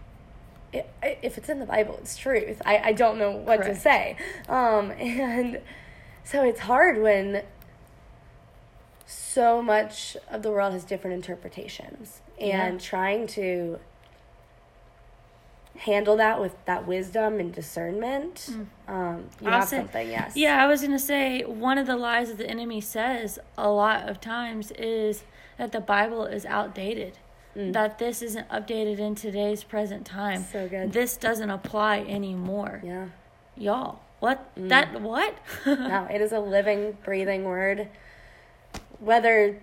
[0.74, 2.62] if it's in the bible it's truth.
[2.66, 4.18] I, I don't know what to say.
[4.48, 5.62] Um, and
[6.24, 7.44] so it's hard when
[9.06, 12.78] so much of the world has different interpretations and Yeah.
[12.80, 13.80] trying to
[15.78, 18.50] handle that with that wisdom and discernment
[18.88, 20.36] um, you have something yes.
[20.36, 24.10] Yeah, I was gonna say one of the lies that the enemy says a lot
[24.10, 25.24] of times is
[25.58, 27.18] that the Bible is outdated.
[27.56, 30.44] That this isn't updated in today's present time.
[30.44, 30.52] Mm.
[30.52, 30.94] So good.
[30.94, 32.82] This doesn't apply anymore.
[32.86, 33.08] yeah
[33.58, 34.50] Y'all, what?
[34.56, 35.36] That what?
[35.66, 37.88] no it is a living breathing word
[39.00, 39.60] whether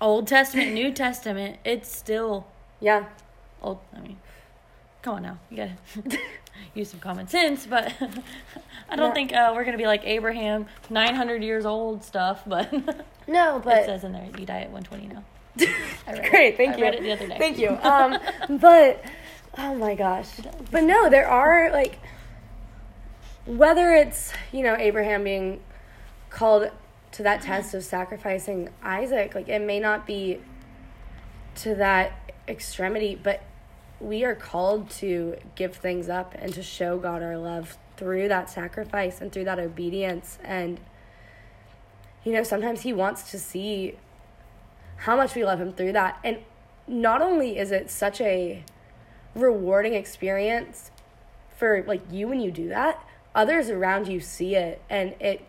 [0.00, 2.46] Old Testament, New Testament, it's still
[2.80, 3.04] yeah
[3.62, 3.78] old.
[3.96, 4.18] I mean,
[5.02, 6.18] come on now, you gotta
[6.74, 7.66] use some common sense.
[7.66, 7.92] But
[8.90, 9.14] I don't No.
[9.14, 12.42] think uh, we're gonna be like Abraham, nine hundred years old stuff.
[12.46, 12.72] But
[13.28, 13.78] no but.
[13.78, 15.22] it says in there, you die at one twenty now.
[16.30, 16.82] Great, thank I you.
[16.84, 17.38] read it the other day.
[17.38, 17.70] Thank you.
[17.70, 18.18] Um,
[18.60, 19.04] but
[19.58, 20.28] oh my gosh,
[20.70, 21.98] but no, there are like
[23.44, 25.60] whether it's you know Abraham being
[26.30, 26.70] called
[27.12, 30.40] to that test of sacrificing Isaac, like it may not be
[31.56, 33.42] to that extremity, but
[34.00, 38.50] we are called to give things up and to show God our love through that
[38.50, 40.80] sacrifice and through that obedience and
[42.24, 43.96] you know sometimes he wants to see
[44.98, 46.18] how much we love him through that.
[46.24, 46.38] And
[46.86, 48.64] not only is it such a
[49.34, 50.90] rewarding experience
[51.56, 55.46] for like you when you do that, others around you see it and it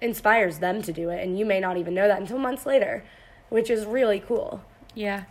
[0.00, 3.04] inspires them to do it and you may not even know that until months later,
[3.48, 4.62] which is really cool.
[4.94, 5.24] Yeah.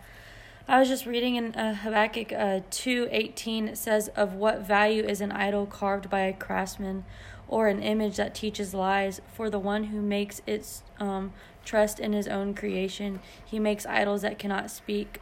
[0.68, 5.20] I was just reading in uh, Habakkuk uh, 2.18, it says, Of what value is
[5.20, 7.04] an idol carved by a craftsman
[7.48, 9.20] or an image that teaches lies?
[9.34, 11.32] For the one who makes its um,
[11.64, 15.20] trust in his own creation, he makes idols that cannot speak.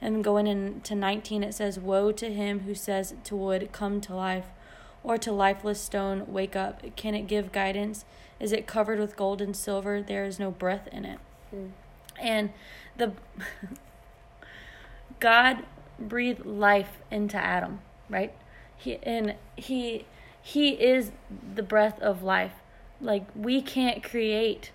[0.00, 4.14] And going into 19, it says, Woe to him who says to wood, Come to
[4.14, 4.46] life,
[5.02, 6.82] or to lifeless stone, Wake up.
[6.96, 8.04] Can it give guidance?
[8.38, 10.02] Is it covered with gold and silver?
[10.02, 11.18] There is no breath in it.
[11.50, 11.66] Hmm.
[12.18, 12.50] And
[12.96, 13.12] the
[15.20, 15.64] God
[15.98, 18.34] breathed life into Adam, right?
[18.76, 20.06] He and he
[20.42, 21.12] he is
[21.54, 22.54] the breath of life.
[23.00, 24.72] Like we can't create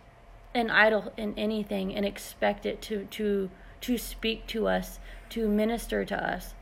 [0.56, 3.52] an idol in anything and expect it to to
[3.82, 4.98] to speak to us,
[5.30, 6.56] to minister to us.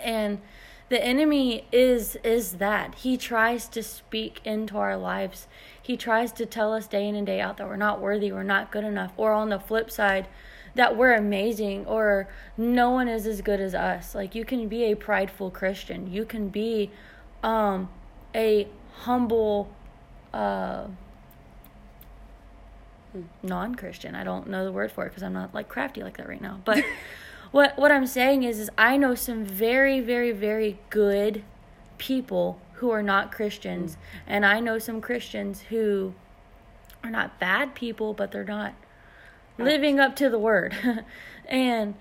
[0.00, 0.40] And
[0.88, 2.94] the enemy is is that.
[2.94, 5.48] He tries to speak into our lives.
[5.82, 8.42] He tries to tell us day in and day out that we're not worthy we're
[8.42, 10.28] not good enough or on the flip side
[10.74, 14.14] that we're amazing or no one is as good as us.
[14.14, 16.10] Like you can be a prideful christian.
[16.12, 16.90] You can be
[17.42, 17.88] um
[18.34, 18.68] a
[19.00, 19.70] humble
[20.32, 20.86] uh
[23.42, 24.14] non-christian.
[24.14, 26.40] I don't know the word for it because i'm not like crafty like that right
[26.40, 26.60] now.
[26.64, 26.84] But
[27.50, 31.42] what what i'm saying is is i know some very very very good
[31.96, 33.94] people who are not christians.
[33.94, 33.98] Mm.
[34.26, 36.14] And i know some christians who
[37.02, 38.74] are not bad people but they're not
[39.58, 40.74] living up to the word.
[41.50, 41.94] And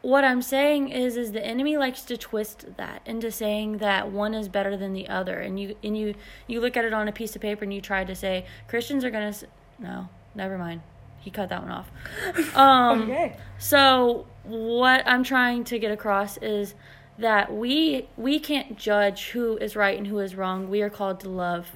[0.00, 4.34] what i'm saying is is the enemy likes to twist that into saying that one
[4.34, 5.40] is better than the other.
[5.40, 6.14] And you and you
[6.46, 9.04] you look at it on a piece of paper and you try to say christians
[9.04, 9.44] are gonna s-
[9.78, 10.80] no never mind
[11.20, 11.90] he cut that one off
[12.56, 13.36] um Okay.
[13.58, 16.74] so what I'm trying to get across is
[17.18, 20.68] that we we can't judge who is right and who is wrong.
[20.68, 21.72] We are called to love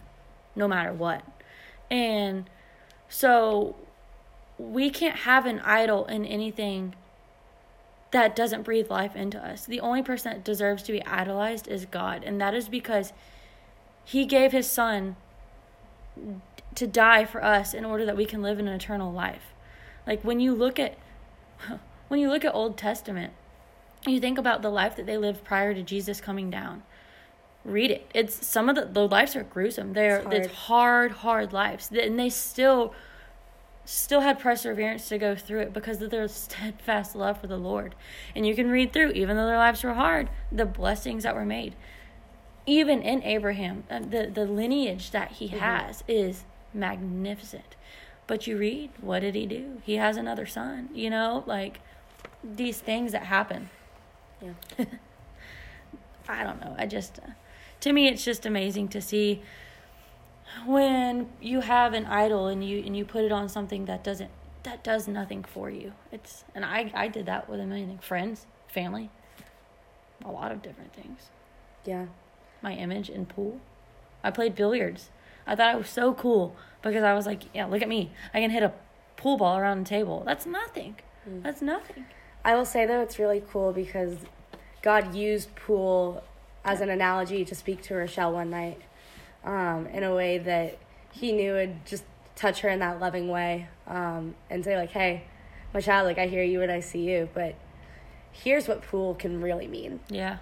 [0.55, 1.23] no matter what.
[1.91, 2.51] And
[3.09, 3.77] so
[4.59, 6.95] we can't have an idol in anything
[8.11, 9.65] that doesn't breathe life into us.
[9.65, 13.13] The only person that deserves to be idolized is God, and that is because
[14.05, 15.17] he gave his son
[16.79, 19.53] to die for us in order that we can live an eternal life.
[20.07, 20.97] Like when you look at
[22.09, 23.33] when you look at Old Testament,
[24.07, 26.85] you think about the life that they lived prior to Jesus coming down.
[27.65, 28.09] Read it.
[28.15, 29.93] It's some of the the lives are gruesome.
[29.93, 31.11] They're It's it's hard.
[31.11, 32.95] hard, hard lives, and they still
[33.85, 37.97] still had perseverance to go through it because of their steadfast love for the Lord.
[38.37, 41.47] And you can read through, even though their lives were hard, the blessings that were
[41.47, 41.75] made.
[42.67, 46.45] Even in Abraham, uh, the the lineage that he has is
[46.75, 47.77] magnificent.
[48.27, 49.81] But you read, what did he do?
[49.85, 50.91] He has another son.
[50.93, 51.81] You know, like
[52.45, 53.71] these things that happen.
[54.43, 54.53] Yeah.
[56.29, 56.75] I don't know.
[56.79, 57.31] I just, uh,
[57.81, 59.43] to me, it's just amazing to see
[60.67, 64.31] when you have an idol and you and you put it on something that doesn't
[64.63, 65.93] that does nothing for you.
[66.13, 68.05] It's and I I did that with a million things.
[68.05, 69.11] friends, family,
[70.25, 71.31] a lot of different things.
[71.85, 72.07] Yeah.
[72.63, 73.61] My image in pool.
[74.25, 75.11] I played billiards.
[75.49, 78.13] I thought it was so cool because I was like, yeah, look at me.
[78.33, 78.73] I can hit a
[79.17, 80.23] pool ball around the table.
[80.25, 80.97] That's nothing.
[81.43, 82.07] That's nothing.
[82.45, 84.19] I will say though it's really cool because
[84.83, 86.23] God used pool
[86.65, 88.81] as an analogy to speak to Rochelle one night,
[89.45, 90.79] um, in a way that
[91.13, 92.05] He knew would just
[92.37, 95.25] touch her in that loving way, um, and say like, "Hey,
[95.75, 97.55] my child, like I hear you and I see you, but
[98.31, 100.39] here's what pool can really mean." Yeah.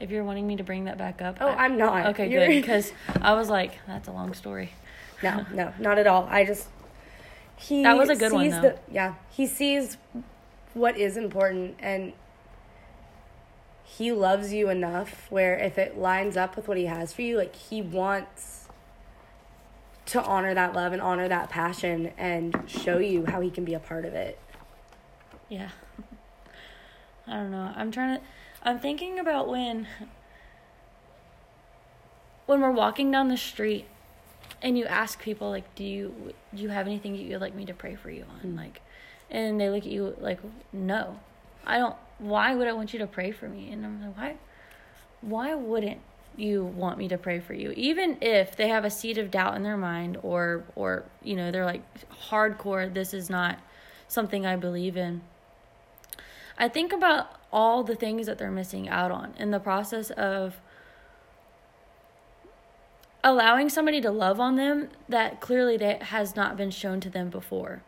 [0.00, 1.38] If you're wanting me to bring that back up.
[1.40, 2.06] Oh, I- I'm not.
[2.08, 2.54] Okay, You're- good.
[2.60, 4.70] Because I was like, that's a long story.
[5.22, 6.26] No, no, not at all.
[6.30, 6.68] I just
[7.56, 8.60] he That was a good one, sees though.
[8.62, 9.96] The, yeah, he sees
[10.74, 12.12] what is important, and
[13.84, 17.38] he loves you enough where if it lines up with what he has for you,
[17.38, 18.68] like he wants
[20.06, 23.72] to honor that love and honor that passion and show you how he can be
[23.72, 24.38] a part of it.
[25.48, 25.70] Yeah.
[27.26, 27.72] I don't know.
[27.74, 28.24] I'm trying to.
[28.64, 29.86] I'm thinking about when.
[32.46, 33.86] When we're walking down the street,
[34.62, 37.74] and you ask people like, "Do you do you have anything you'd like me to
[37.74, 38.56] pray for you on?" Mm.
[38.56, 38.82] Like,
[39.30, 40.40] and they look at you like,
[40.72, 41.20] "No,
[41.66, 41.96] I don't.
[42.18, 44.36] Why would I want you to pray for me?" And I'm like, "Why?
[45.20, 46.00] Why wouldn't
[46.36, 49.54] you want me to pray for you even if they have a seed of doubt
[49.54, 51.82] in their mind or or you know they're like
[52.28, 53.58] hardcore this is not
[54.08, 55.20] something i believe in
[56.58, 60.60] i think about all the things that they're missing out on in the process of
[63.22, 67.30] allowing somebody to love on them that clearly that has not been shown to them
[67.30, 67.82] before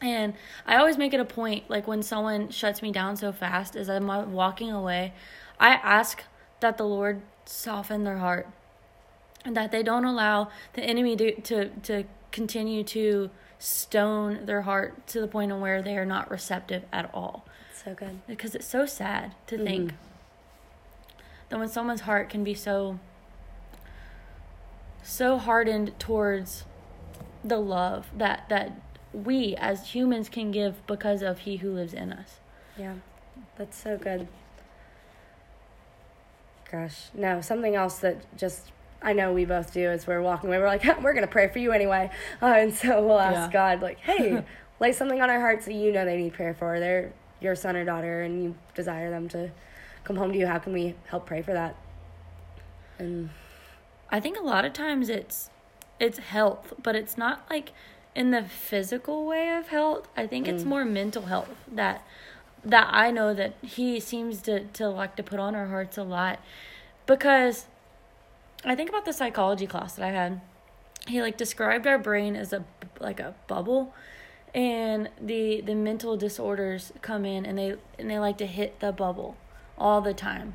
[0.00, 0.34] and
[0.66, 3.88] I always make it a point, like when someone shuts me down so fast, as
[3.88, 5.14] I'm walking away,
[5.58, 6.22] I ask
[6.60, 8.46] that the Lord soften their heart
[9.44, 15.06] and that they don't allow the enemy to, to, to continue to stone their heart
[15.08, 17.46] to the point of where they are not receptive at all.
[17.84, 18.20] So good.
[18.26, 19.92] Because it's so sad to think
[21.48, 22.98] that when someone's heart can be so
[25.02, 26.64] so hardened towards
[27.44, 28.72] the love that that
[29.12, 32.40] we as humans can give because of he who lives in us.
[32.78, 32.94] Yeah,
[33.56, 34.28] that's so good.
[36.72, 38.72] Gosh, no, something else that just
[39.02, 40.58] I know we both do is we're walking away.
[40.58, 42.10] We're like, we're gonna pray for you anyway,
[42.40, 43.76] uh, and so we'll ask Yeah.
[43.76, 44.42] God, like, hey,
[44.80, 46.80] lay something on our hearts that you know they need prayer for.
[46.80, 47.12] They're
[47.44, 49.50] your son or daughter, and you desire them to
[50.02, 50.46] come home to you.
[50.46, 51.76] How can we help pray for that?
[52.98, 53.30] And
[54.10, 55.50] I think a lot of times it's
[56.00, 57.72] it's health, but it's not like
[58.14, 60.08] in the physical way of health.
[60.16, 60.68] I think it's mm.
[60.68, 62.06] more mental health that
[62.64, 66.02] that I know that he seems to to like to put on our hearts a
[66.02, 66.38] lot
[67.06, 67.66] because
[68.64, 70.40] I think about the psychology class that I had.
[71.06, 72.64] He like described our brain as a
[73.00, 73.94] like a bubble
[74.54, 78.92] and the the mental disorders come in and they and they like to hit the
[78.92, 79.36] bubble
[79.76, 80.54] all the time.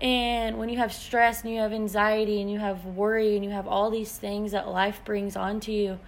[0.00, 3.50] And when you have stress and you have anxiety and you have worry and you
[3.50, 5.98] have all these things that life brings onto you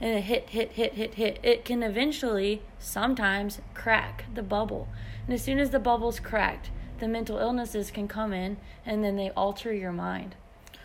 [0.00, 4.88] and it hit hit hit hit hit it can eventually sometimes crack the bubble.
[5.26, 9.16] And as soon as the bubble's cracked, the mental illnesses can come in and then
[9.16, 10.34] they alter your mind.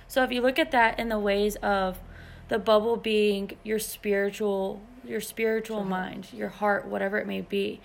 [0.07, 1.99] So if you look at that in the ways of
[2.49, 7.81] the bubble being your spiritual your spiritual mind, your heart, whatever it may be.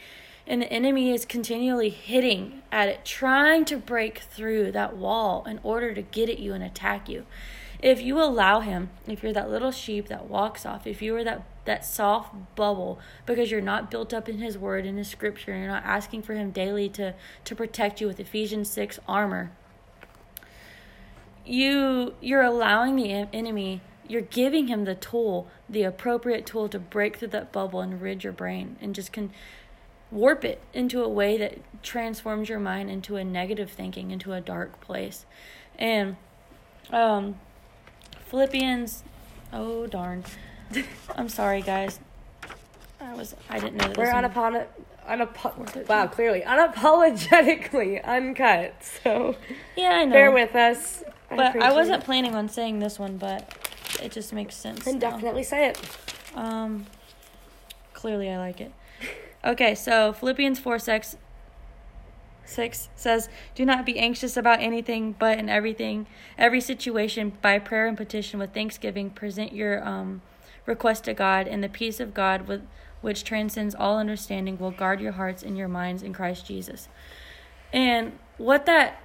[0.46, 5.58] And the enemy is continually hitting at it, trying to break through that wall in
[5.62, 7.26] order to get at you and attack you.
[7.80, 11.24] If you allow him, if you're that little sheep that walks off, if you are
[11.24, 15.50] that that soft bubble because you're not built up in his word in his scripture
[15.52, 17.12] and you're not asking for him daily to
[17.44, 19.50] to protect you with Ephesians 6 armor,
[21.44, 27.16] you you're allowing the enemy you're giving him the tool the appropriate tool to break
[27.16, 29.30] through that bubble and rid your brain and just can
[30.10, 34.40] warp it into a way that transforms your mind into a negative thinking into a
[34.40, 35.26] dark place
[35.78, 36.16] and
[36.92, 37.36] um
[38.28, 39.02] philippians
[39.52, 40.24] Oh darn.
[41.14, 42.00] I'm sorry, guys.
[43.00, 43.96] I was I didn't know that.
[43.96, 44.66] We're this one- unapon-
[45.08, 48.74] unapo- wow, clearly unapologetically uncut.
[49.02, 49.36] So
[49.76, 50.12] Yeah, I know.
[50.12, 51.04] bear with us.
[51.30, 52.04] but I wasn't it.
[52.04, 53.65] planning on saying this one, but
[54.02, 54.84] it just makes sense.
[54.84, 55.10] Then now.
[55.10, 55.80] definitely say it.
[56.34, 56.86] Um,
[57.92, 58.72] clearly, I like it.
[59.44, 61.16] Okay, so Philippians 4 6,
[62.44, 67.86] 6 says, Do not be anxious about anything, but in everything, every situation, by prayer
[67.86, 70.22] and petition with thanksgiving, present your um,
[70.66, 72.66] request to God, and the peace of God, with,
[73.02, 76.88] which transcends all understanding, will guard your hearts and your minds in Christ Jesus.
[77.72, 79.00] And what that,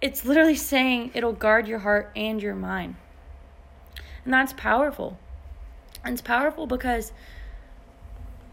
[0.00, 2.96] it's literally saying it'll guard your heart and your mind.
[4.24, 5.18] And that's powerful.
[6.04, 7.12] And It's powerful because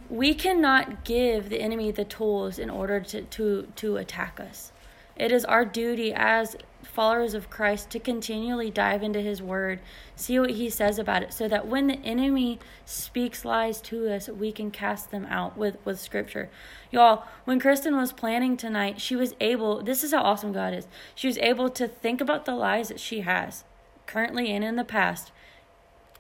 [0.09, 4.71] we cannot give the enemy the tools in order to, to, to attack us.
[5.15, 9.79] It is our duty as followers of Christ to continually dive into his word,
[10.15, 14.27] see what he says about it, so that when the enemy speaks lies to us,
[14.27, 16.49] we can cast them out with, with scripture.
[16.91, 20.87] Y'all, when Kristen was planning tonight, she was able, this is how awesome God is.
[21.15, 23.63] She was able to think about the lies that she has
[24.07, 25.31] currently and in the past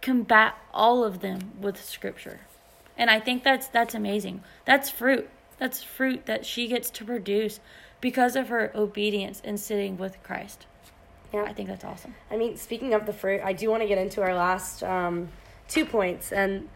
[0.01, 2.41] combat all of them with scripture.
[2.97, 4.43] And I think that's that's amazing.
[4.65, 5.29] That's fruit.
[5.57, 7.59] That's fruit that she gets to produce
[7.99, 10.65] because of her obedience and sitting with Christ.
[11.33, 11.43] Yeah.
[11.43, 12.15] I think that's awesome.
[12.29, 15.29] I mean, speaking of the fruit, I do want to get into our last um,
[15.69, 16.31] two points.
[16.33, 16.67] And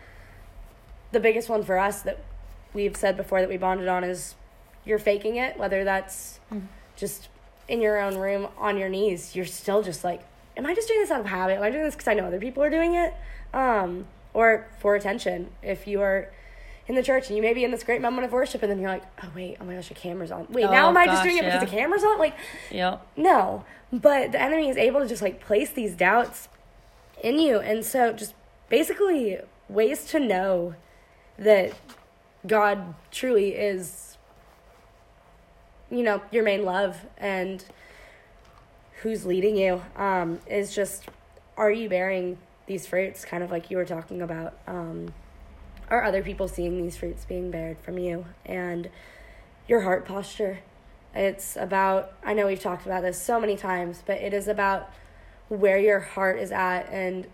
[1.12, 2.20] the biggest one for us that
[2.74, 4.36] we've said before that we bonded on is
[4.86, 6.68] you're faking it, whether that's Mhm.
[6.96, 7.28] just
[7.68, 9.36] in your own room on your knees.
[9.36, 10.22] You're still just like,
[10.58, 11.58] am I just doing this out of habit?
[11.58, 13.14] Am I doing this because I know other people are doing it?
[13.54, 15.50] Um, or for attention.
[15.64, 16.32] If you are
[16.88, 18.80] in the church and you may be in this great moment of worship and then
[18.80, 20.46] you're like, oh, wait, oh my gosh, the camera's on.
[20.50, 22.20] Wait, now Oh, am I just doing it because the camera's on?
[22.20, 22.36] Like,
[22.72, 23.06] Yep.
[23.18, 26.48] no, but the enemy is able to just like place these doubts
[27.24, 27.60] in you.
[27.60, 28.34] And so, just
[28.70, 30.76] basically, ways to know
[31.40, 31.74] that
[32.46, 34.18] God truly is,
[35.90, 37.64] you know, your main love and
[39.02, 41.06] who's leading you um, is just
[41.58, 42.38] are you bearing
[42.68, 44.58] these fruits, kind of like you were talking about?
[44.68, 45.14] Um,
[45.90, 48.26] are other people seeing these fruits being bared from you?
[48.46, 48.90] And
[49.68, 50.60] your heart posture.
[51.14, 54.90] It's about, I know we've talked about this so many times, but it is about
[55.48, 57.28] where your heart is at and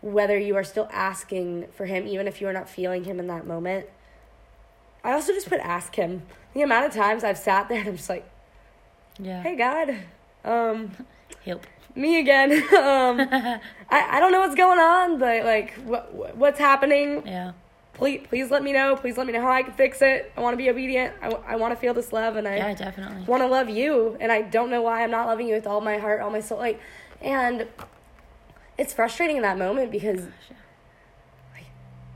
[0.00, 3.28] whether you are still asking for Him, even if you are not feeling Him in
[3.28, 3.86] that moment.
[5.04, 6.22] I also just put ask Him.
[6.54, 8.28] The amount of times I've sat there and I'm just like,
[9.18, 9.42] Yeah.
[9.42, 9.96] hey, God,
[10.44, 10.90] um,
[11.44, 11.66] Help.
[11.94, 12.52] me again.
[12.74, 13.20] um,
[13.90, 17.22] I, I don't know what's going on, but like, what, what's happening?
[17.26, 17.52] Yeah.
[17.94, 18.96] Please, please let me know.
[18.96, 20.32] Please let me know how I can fix it.
[20.36, 21.14] I want to be obedient.
[21.22, 23.22] I, I want to feel this love, and I Yeah, definitely.
[23.26, 25.80] want to love you and I don't know why I'm not loving you with all
[25.82, 26.58] my heart, all my soul.
[26.58, 26.80] Like,
[27.20, 27.68] and
[28.78, 30.22] it's frustrating in that moment because
[31.54, 31.66] like,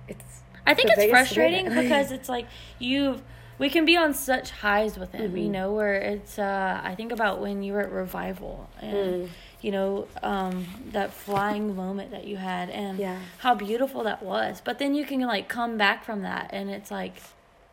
[0.08, 0.24] it's
[0.66, 2.46] I think it's frustrating because it's like
[2.78, 3.22] you've
[3.58, 5.52] we can be on such highs with him, you Mhm.
[5.52, 9.28] know, where it's uh I think about when you were at revival and Mm.
[9.62, 13.18] you know, um that flying moment that you had and Yeah.
[13.38, 14.60] how beautiful that was.
[14.62, 17.14] But then you can like come back from that and it's like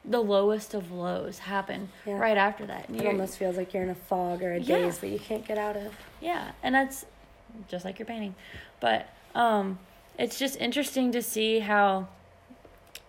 [0.06, 2.18] the lowest of lows happen Yeah.
[2.18, 2.90] right after that.
[2.90, 4.78] And it almost feels like you're in a fog or a Yeah.
[4.80, 5.96] daze that you can't get out of.
[6.20, 7.06] yeah, and that's
[7.68, 8.36] just like your painting.
[8.80, 9.80] But um
[10.18, 12.08] it's just interesting to see how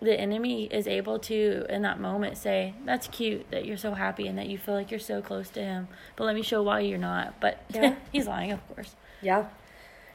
[0.01, 4.27] the enemy is able to in that moment say, That's cute that you're so happy
[4.27, 5.87] and that you feel like you're so close to him.
[6.15, 7.39] But let me show why you're not.
[7.39, 7.95] But Yeah.
[8.11, 8.95] he's lying, of course.
[9.21, 9.45] Yeah.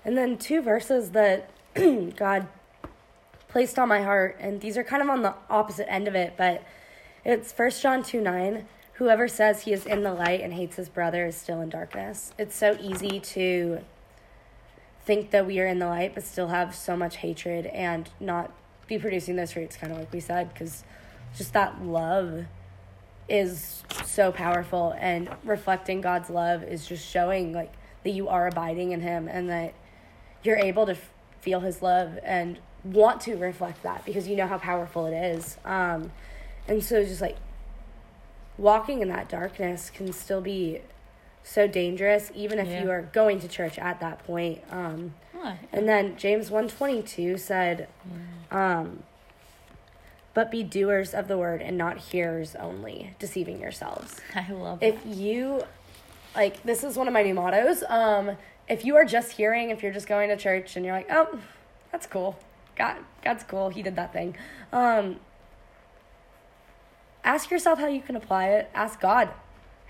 [0.04, 1.50] And then two verses that
[2.16, 2.46] God
[3.48, 6.34] placed on my heart, and these are kind of on the opposite end of it,
[6.36, 6.62] but
[7.24, 8.66] it's First John 2 9.
[8.94, 12.32] Whoever says he is in the light and hates his brother is still in darkness.
[12.38, 13.80] It's so easy to
[15.04, 18.52] think that we are in the light, but still have so much hatred and not
[18.90, 20.84] be producing those fruits, kind of like we said, because
[21.36, 22.44] just that love
[23.28, 27.72] is so powerful and reflecting God's love is just showing like
[28.02, 29.72] that you are abiding in him and that
[30.42, 31.10] you're able to f-
[31.40, 35.56] feel his love and want to reflect that because you know how powerful it is.
[35.64, 36.10] Um
[36.66, 37.36] and so just like
[38.58, 40.80] walking in that darkness can still be
[41.42, 42.82] so dangerous even if Yeah.
[42.84, 45.54] you are going to church at that point um What?
[45.72, 47.88] and then James 122 said,
[48.50, 49.02] um,
[50.34, 54.20] but be doers of the word and not hearers only, deceiving yourselves.
[54.34, 55.14] I love If that.
[55.14, 55.62] you,
[56.36, 57.82] like, this is one of my new mottos.
[57.88, 58.36] Um,
[58.68, 61.40] if you are just hearing, if you're just going to church and you're like, oh,
[61.90, 62.38] that's cool.
[62.76, 63.70] God, God's cool.
[63.70, 64.36] He did that thing.
[64.72, 65.18] Um,
[67.24, 68.70] ask yourself how you can apply it.
[68.74, 69.30] Ask God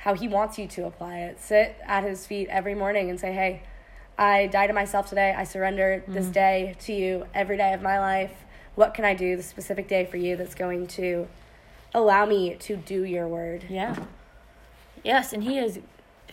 [0.01, 1.41] how He wants you to apply it.
[1.41, 3.63] Sit at His feet every morning and say, hey,
[4.19, 5.35] I die to myself today.
[5.37, 6.33] I surrender this Mm-hmm.
[6.33, 8.33] day to you every day of my life.
[8.75, 11.29] What can I do the specific day for you that's going to
[11.95, 13.65] allow me to do your word?
[13.69, 13.97] Yeah.
[15.03, 15.81] Yes, and he is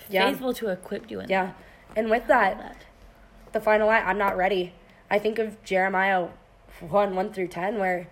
[0.09, 0.27] Yeah.
[0.29, 1.51] faithful to equip you in Yeah.
[1.95, 2.57] And with that.
[2.59, 2.77] that,
[3.53, 4.73] the final line, I'm not ready.
[5.09, 6.27] I think of Jeremiah
[6.81, 8.07] 1 1 through 10, where,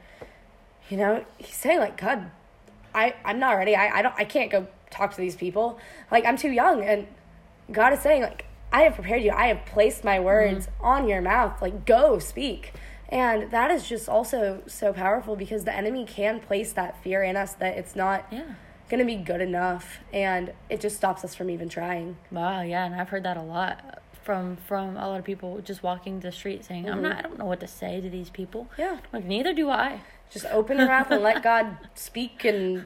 [0.89, 2.31] you know, he's saying, like, God,
[2.93, 3.75] I, I'm not ready.
[3.75, 5.79] I, I, don't, I can't go talk to these people.
[6.11, 6.83] Like, I'm too young.
[6.83, 7.07] And
[7.71, 9.31] God is saying, like, I have prepared you.
[9.31, 10.25] I have placed my mm-hmm.
[10.25, 11.61] words on your mouth.
[11.61, 12.73] Like, go speak.
[13.09, 17.37] And that is just also so powerful because the enemy can place that fear in
[17.37, 18.43] us that it's not Yeah.
[18.89, 19.99] going to be good enough.
[20.11, 22.17] And it just stops us from even trying.
[22.31, 25.83] Wow, yeah, and I've heard that a lot from from a lot of people just
[25.83, 27.03] walking the street saying, "I'm mm-hmm.
[27.03, 28.97] not I don't know what to say to these people." Yeah.
[29.13, 30.01] Like neither do I.
[30.31, 32.85] Just open your mouth and let God speak and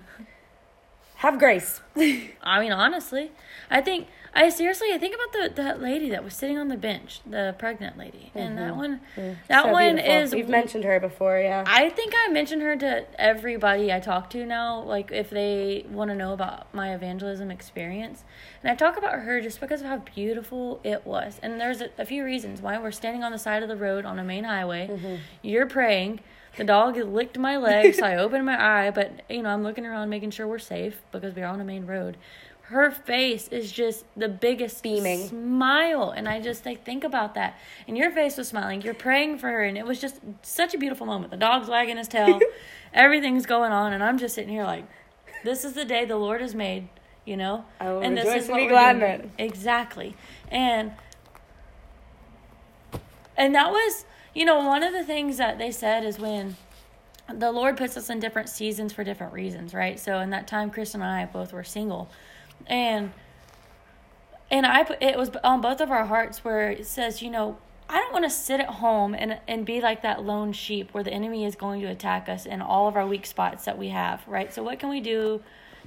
[1.20, 1.82] have grace.
[1.98, 3.32] I mean, honestly,
[3.70, 6.78] I think I seriously I think about the that lady that was sitting on the
[6.78, 8.78] bench, the pregnant lady, and that mm-hmm.
[8.78, 9.36] one, mm.
[9.50, 10.18] that So one beautiful.
[10.18, 10.34] is.
[10.34, 11.66] We've mentioned her before, yeah.
[11.68, 16.10] I think I mentioned her to everybody I talk to now, like if they want
[16.10, 18.24] to know about my evangelism experience.
[18.64, 21.38] And I talk about her just because of how beautiful it was.
[21.44, 24.06] And there's a, a few reasons why we're standing on the side of the road
[24.06, 24.88] on a main highway.
[24.90, 25.16] Mm-hmm.
[25.42, 26.22] You're praying.
[26.60, 29.86] The dog licked my leg, so I opened my eye, but you know, I'm looking
[29.86, 32.18] around making sure we're safe because we're on a main road.
[32.64, 35.28] Her face is just the biggest Beaming.
[35.28, 37.58] smile and i just like think about that.
[37.88, 38.84] And your face was smiling.
[38.84, 41.32] You're praying for her and it was just such a beautiful moment.
[41.32, 42.40] The dog's wagging his tail.
[42.94, 44.86] Everything's going on and i'm just sitting here like
[45.44, 46.90] this is the day the lord has made
[47.30, 47.64] you know?
[47.80, 49.32] And rejoice and be we're glad in doing.
[49.38, 50.16] exactly.
[50.50, 50.94] And
[53.38, 54.06] and that was
[54.40, 56.56] you know one of the things that they said is when
[57.32, 60.70] the lord puts us in different seasons for different reasons right so in that time
[60.70, 62.10] chris and i both were single
[62.68, 63.12] and
[64.52, 67.58] and I put it was on both of our hearts where it says, you know,
[67.88, 71.04] I don't want to sit at home and and be like that lone sheep where
[71.04, 73.90] the enemy is going to attack us in all of our weak spots that we
[73.90, 74.54] have, right?
[74.54, 75.42] So what can we do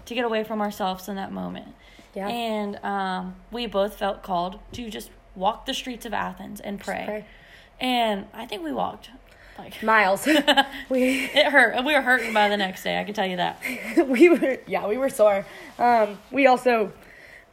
[0.07, 1.69] to get away from ourselves in that moment?
[2.15, 2.29] Yeah.
[2.29, 7.25] And um, we both felt called to just walk the streets of Athens and pray.
[7.81, 9.11] And I think we walked
[9.59, 10.27] like Miles.
[10.89, 11.85] we it hurt.
[11.85, 13.01] We were hurting by the next day.
[13.01, 13.61] I can tell you that.
[14.09, 15.45] we were yeah, we were sore.
[15.79, 16.93] Um, we also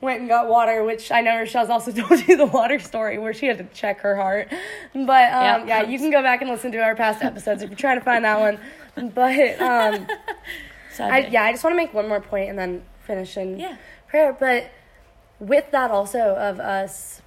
[0.01, 3.33] went and got water, which I know Rochelle's also told you the water story where
[3.33, 4.47] she had to check her heart.
[4.93, 5.65] But um, Yeah.
[5.65, 8.05] yeah, you can go back and listen to our past episodes if you're trying to
[8.05, 8.59] find that one.
[9.13, 10.07] But um,
[10.99, 13.75] I, yeah, I just want to make one more point and then finish in Yeah.
[14.07, 14.31] prayer.
[14.33, 14.69] But
[15.39, 17.21] with that also of us,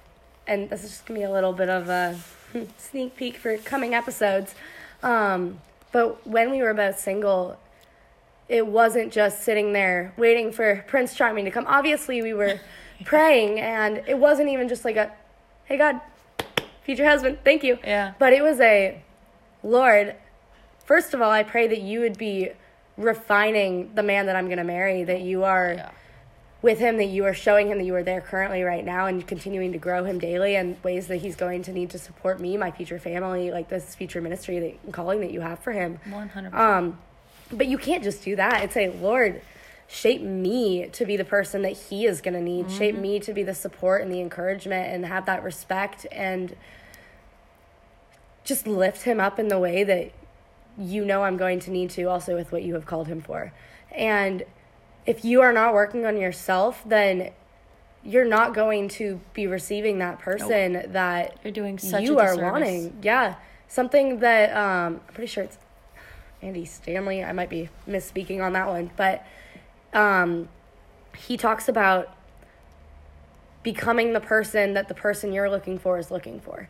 [0.47, 2.17] and this is just gonna be a little bit of a
[2.77, 4.55] sneak peek for coming episodes.
[5.01, 5.59] Um,
[5.91, 7.59] but when we were both single,
[8.49, 11.65] it wasn't just sitting there waiting for Prince Charming to come.
[11.67, 12.59] Obviously, we were
[13.05, 15.11] praying, and it wasn't even just like a,
[15.65, 15.99] "Hey God,
[16.83, 18.13] future husband, thank you." Yeah.
[18.19, 19.01] But it was a,
[19.63, 20.15] Lord,
[20.85, 22.51] first of all, I pray that you would be
[22.97, 25.89] refining the man that I'm going to marry, that you are Yeah.
[26.63, 29.27] With him, that you are showing him that you are there currently right now and
[29.27, 32.57] continuing to grow him daily and ways that he's going to need to support me,
[32.57, 35.99] my future family, like this future ministry that, and calling that you have for him.
[36.09, 36.53] 100%.
[36.53, 36.97] Um,
[37.51, 38.63] but you can't just do that.
[38.63, 39.41] It's a Lord,
[39.87, 42.71] shape me to be the person that He is going to need.
[42.71, 46.55] Shape me to be the support and the encouragement and have that respect and
[48.43, 50.11] just lift Him up in the way that
[50.77, 53.53] you know I'm going to need to, also with what you have called Him for.
[53.91, 54.43] And
[55.05, 57.31] if you are not working on yourself, then
[58.03, 62.97] you're not going to be receiving that person that You're doing such you are wanting.
[63.01, 63.35] Yeah.
[63.67, 65.57] Something that um, I'm pretty sure it's
[66.41, 67.23] Andy Stanley.
[67.23, 69.25] I might be misspeaking on that one, but
[69.93, 70.49] um,
[71.15, 72.13] he talks about
[73.63, 76.67] becoming the person that the person you're looking for is looking for.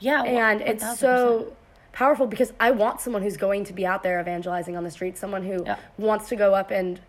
[0.00, 0.96] Yeah, And it's 1000%.
[0.98, 1.56] so
[1.92, 5.16] powerful because I want someone who's going to be out there evangelizing on the street,
[5.16, 5.76] someone who Yeah.
[5.96, 7.00] wants to go up and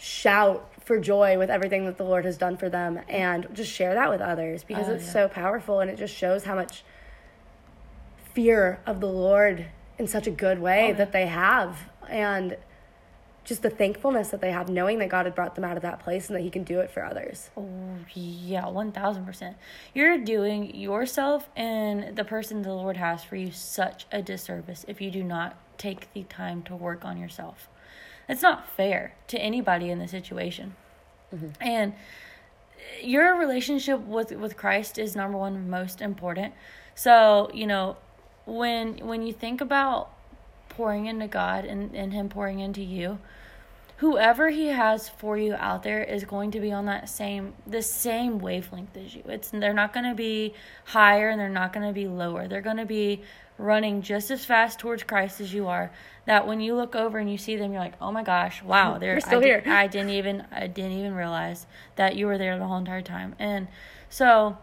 [0.00, 3.94] shout for joy with everything that the Lord has done for them and just share
[3.94, 5.12] that with others because Oh, it's yeah.
[5.12, 6.82] so powerful and it just shows how much
[8.34, 9.66] fear of the Lord
[9.98, 10.92] in such a good way Oh, yeah.
[10.94, 11.78] that they have
[12.08, 12.56] and
[13.44, 15.98] just the thankfulness that they have knowing that God had brought them out of that
[16.00, 17.50] place and that he can do it for others.
[17.56, 17.68] Oh,
[18.14, 19.54] yeah, 1000%.
[19.94, 25.00] You're doing yourself and the person the Lord has for you such a disservice if
[25.00, 27.68] you do not take the time to work on yourself.
[28.30, 30.76] It's not fair to anybody in the situation.
[31.34, 31.48] Mm-hmm.
[31.60, 31.94] And
[33.02, 36.54] your relationship with with Christ is number one most important.
[36.94, 37.96] So, you know,
[38.46, 40.10] when when you think about
[40.68, 43.18] pouring into God and, and him pouring into you,
[43.96, 47.82] whoever he has for you out there is going to be on that same the
[47.82, 49.22] same wavelength as you.
[49.26, 50.54] It's they're not going to be
[50.84, 52.48] higher and they're not going to be lower.
[52.48, 53.22] They're going to be
[53.60, 55.90] running just as fast towards Christ as you are.
[56.26, 58.98] That when you look over and you see them, you're like, "Oh my gosh, wow!"
[59.00, 59.62] They're still I, here.
[59.66, 63.34] I didn't even I didn't even realize that you were there the whole entire time.
[63.38, 63.68] And
[64.08, 64.56] so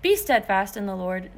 [0.00, 1.30] be steadfast in the Lord.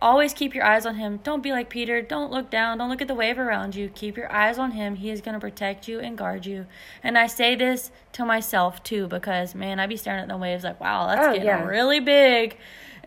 [0.00, 1.18] Always keep your eyes on him.
[1.24, 2.00] Don't be like Peter.
[2.00, 2.78] Don't look down.
[2.78, 3.88] Don't look at the wave around you.
[3.88, 4.94] Keep your eyes on him.
[4.94, 6.66] He is going to protect you and guard you.
[7.02, 10.62] And I say this to myself too because man, I'd be staring at the waves
[10.62, 11.64] like, wow, that's Oh, getting yeah.
[11.64, 12.56] really big.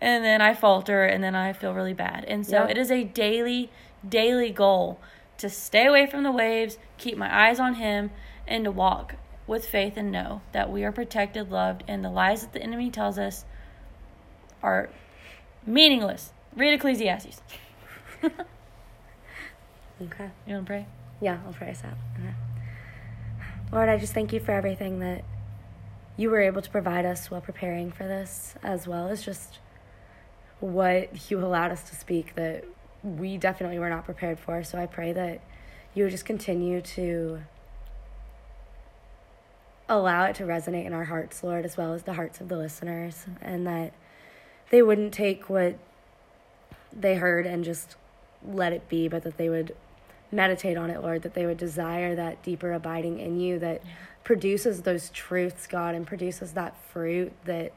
[0.02, 2.24] And then I falter and then I feel really bad.
[2.26, 2.70] And so Yeah.
[2.70, 3.70] it is a daily,
[4.06, 4.98] daily goal
[5.38, 8.10] to stay away from the waves, keep my eyes on him,
[8.48, 9.14] and to walk
[9.46, 12.90] with faith and know that we are protected, loved, and the lies that the enemy
[12.90, 13.44] tells us
[14.60, 14.90] are
[15.64, 16.32] meaningless.
[16.56, 17.40] Read Ecclesiastes.
[20.00, 20.30] Okay.
[20.46, 20.86] You want to pray?
[21.20, 21.96] Yeah, I'll pray us out.
[22.18, 22.34] Okay.
[23.70, 25.22] Lord, I just thank you for everything that
[26.16, 29.60] you were able to provide us while preparing for this, as well as just
[30.62, 32.64] what you allowed us to speak that
[33.02, 34.62] we definitely were not prepared for.
[34.62, 35.40] So I pray that
[35.92, 37.40] you would just continue to
[39.88, 42.56] allow it to resonate in our hearts, Lord, as well as the hearts of the
[42.56, 43.92] listeners, and that
[44.70, 45.76] they wouldn't take what
[46.92, 47.96] they heard and just
[48.46, 49.74] let it be, but that they would
[50.30, 53.82] meditate on it, Lord, that they would desire that deeper abiding in you that
[54.22, 57.72] produces those truths, God, and produces that fruit that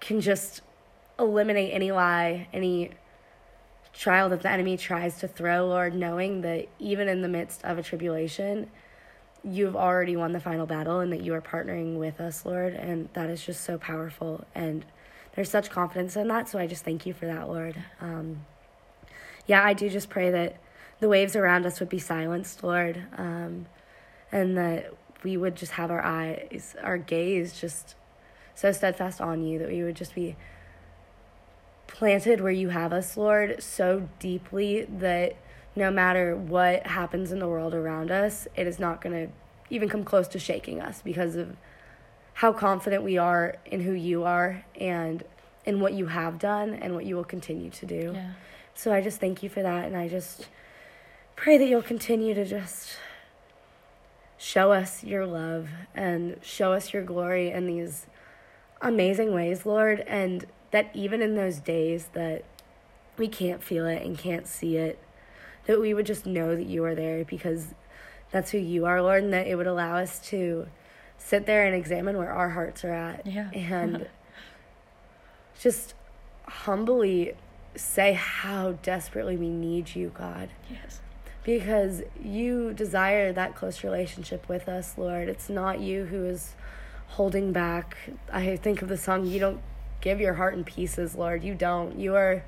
[0.00, 0.62] can just
[1.20, 2.90] eliminate any lie, any
[3.92, 7.78] trial that the enemy tries to throw, Lord, knowing that even in the midst of
[7.78, 8.70] a tribulation,
[9.44, 13.08] you've already won the final battle and that you are partnering with us, Lord, and
[13.14, 14.44] that is just so powerful.
[14.54, 14.84] And
[15.34, 17.76] there's such confidence in that, so I just thank you for that, Lord.
[18.00, 18.44] Um,
[19.46, 20.56] yeah, I do just pray that
[21.00, 23.66] the waves around us would be silenced, Lord, um,
[24.30, 24.92] and that
[25.22, 27.94] we would just have our eyes, our gaze just
[28.54, 30.36] so steadfast on you that we would just be
[32.00, 35.36] planted where you have us, Lord, so deeply that
[35.76, 39.32] no matter what happens in the world around us, it is not going to
[39.68, 41.58] even come close to shaking us because of
[42.32, 45.24] how confident we are in who you are and
[45.66, 48.12] in what you have done and what you will continue to do.
[48.14, 48.32] Yeah.
[48.74, 50.48] So I just thank you for that and I just
[51.36, 52.96] pray that you'll continue to just
[54.38, 58.06] show us your love and show us your glory in these
[58.80, 62.44] amazing ways, Lord, and that even in those days that
[63.16, 64.98] we can't feel it and can't see it,
[65.66, 67.74] that we would just know that you are there because
[68.30, 70.66] that's who you are, Lord, and that it would allow us to
[71.18, 73.50] sit there and examine where our hearts are at Yeah.
[73.54, 74.06] and
[75.60, 75.94] just
[76.46, 77.34] humbly
[77.76, 81.00] say how desperately we need you, God Yes.
[81.44, 85.28] because you desire that close relationship with us, Lord.
[85.28, 86.54] It's not you who is
[87.08, 87.96] holding back.
[88.32, 89.60] I think of the song, You Don't
[90.00, 91.44] Give Your Heart in Pieces, Lord.
[91.44, 91.98] You don't.
[91.98, 92.42] You are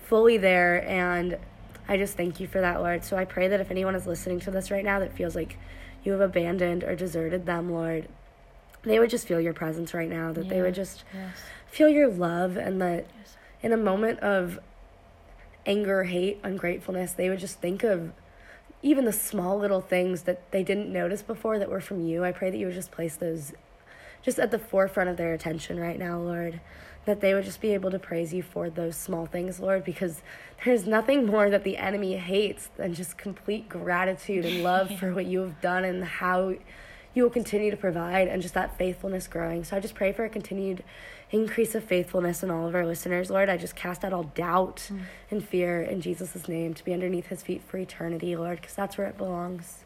[0.00, 1.38] fully there, and
[1.86, 3.04] I just thank you for that, Lord.
[3.04, 5.56] So I pray that if anyone is listening to this right now that feels like
[6.04, 8.08] you have abandoned or deserted them, Lord,
[8.82, 11.36] they would just feel your presence right now, that they would just Yes.
[11.66, 13.36] feel your love, and that Yes.
[13.62, 14.58] in a moment of
[15.66, 18.12] anger, hate, ungratefulness, they would just think of
[18.80, 22.24] even the small little things that they didn't notice before that were from you.
[22.24, 23.52] I pray that you would just place those
[24.22, 26.60] just at the forefront of their attention right now, Lord.
[27.04, 30.22] That they would just be able to praise you for those small things, Lord, because
[30.64, 35.24] there's nothing more that the enemy hates than just complete gratitude and love for what
[35.26, 36.54] you have done and how
[37.14, 39.64] you will continue to provide and just that faithfulness growing.
[39.64, 40.84] So I just pray for a continued
[41.30, 43.48] increase of faithfulness in all of our listeners, Lord.
[43.48, 45.00] I just cast out all doubt mm.
[45.30, 48.96] and fear in Jesus' name to be underneath his feet for eternity, Lord, because that's
[48.96, 49.84] where it belongs.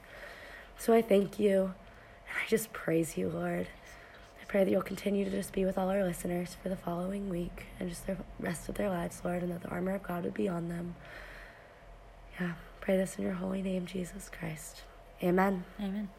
[0.76, 1.74] So I thank you
[2.28, 3.68] and I just praise you, Lord.
[4.52, 7.68] Pray that you'll continue to just be with all our listeners for the following week
[7.80, 10.34] and just the rest of their lives, Lord, and that the armor of God would
[10.34, 10.94] be on them.
[12.38, 14.82] Yeah, pray this in your holy name, Jesus Christ.
[15.22, 15.64] Amen.
[15.80, 16.10] Amen.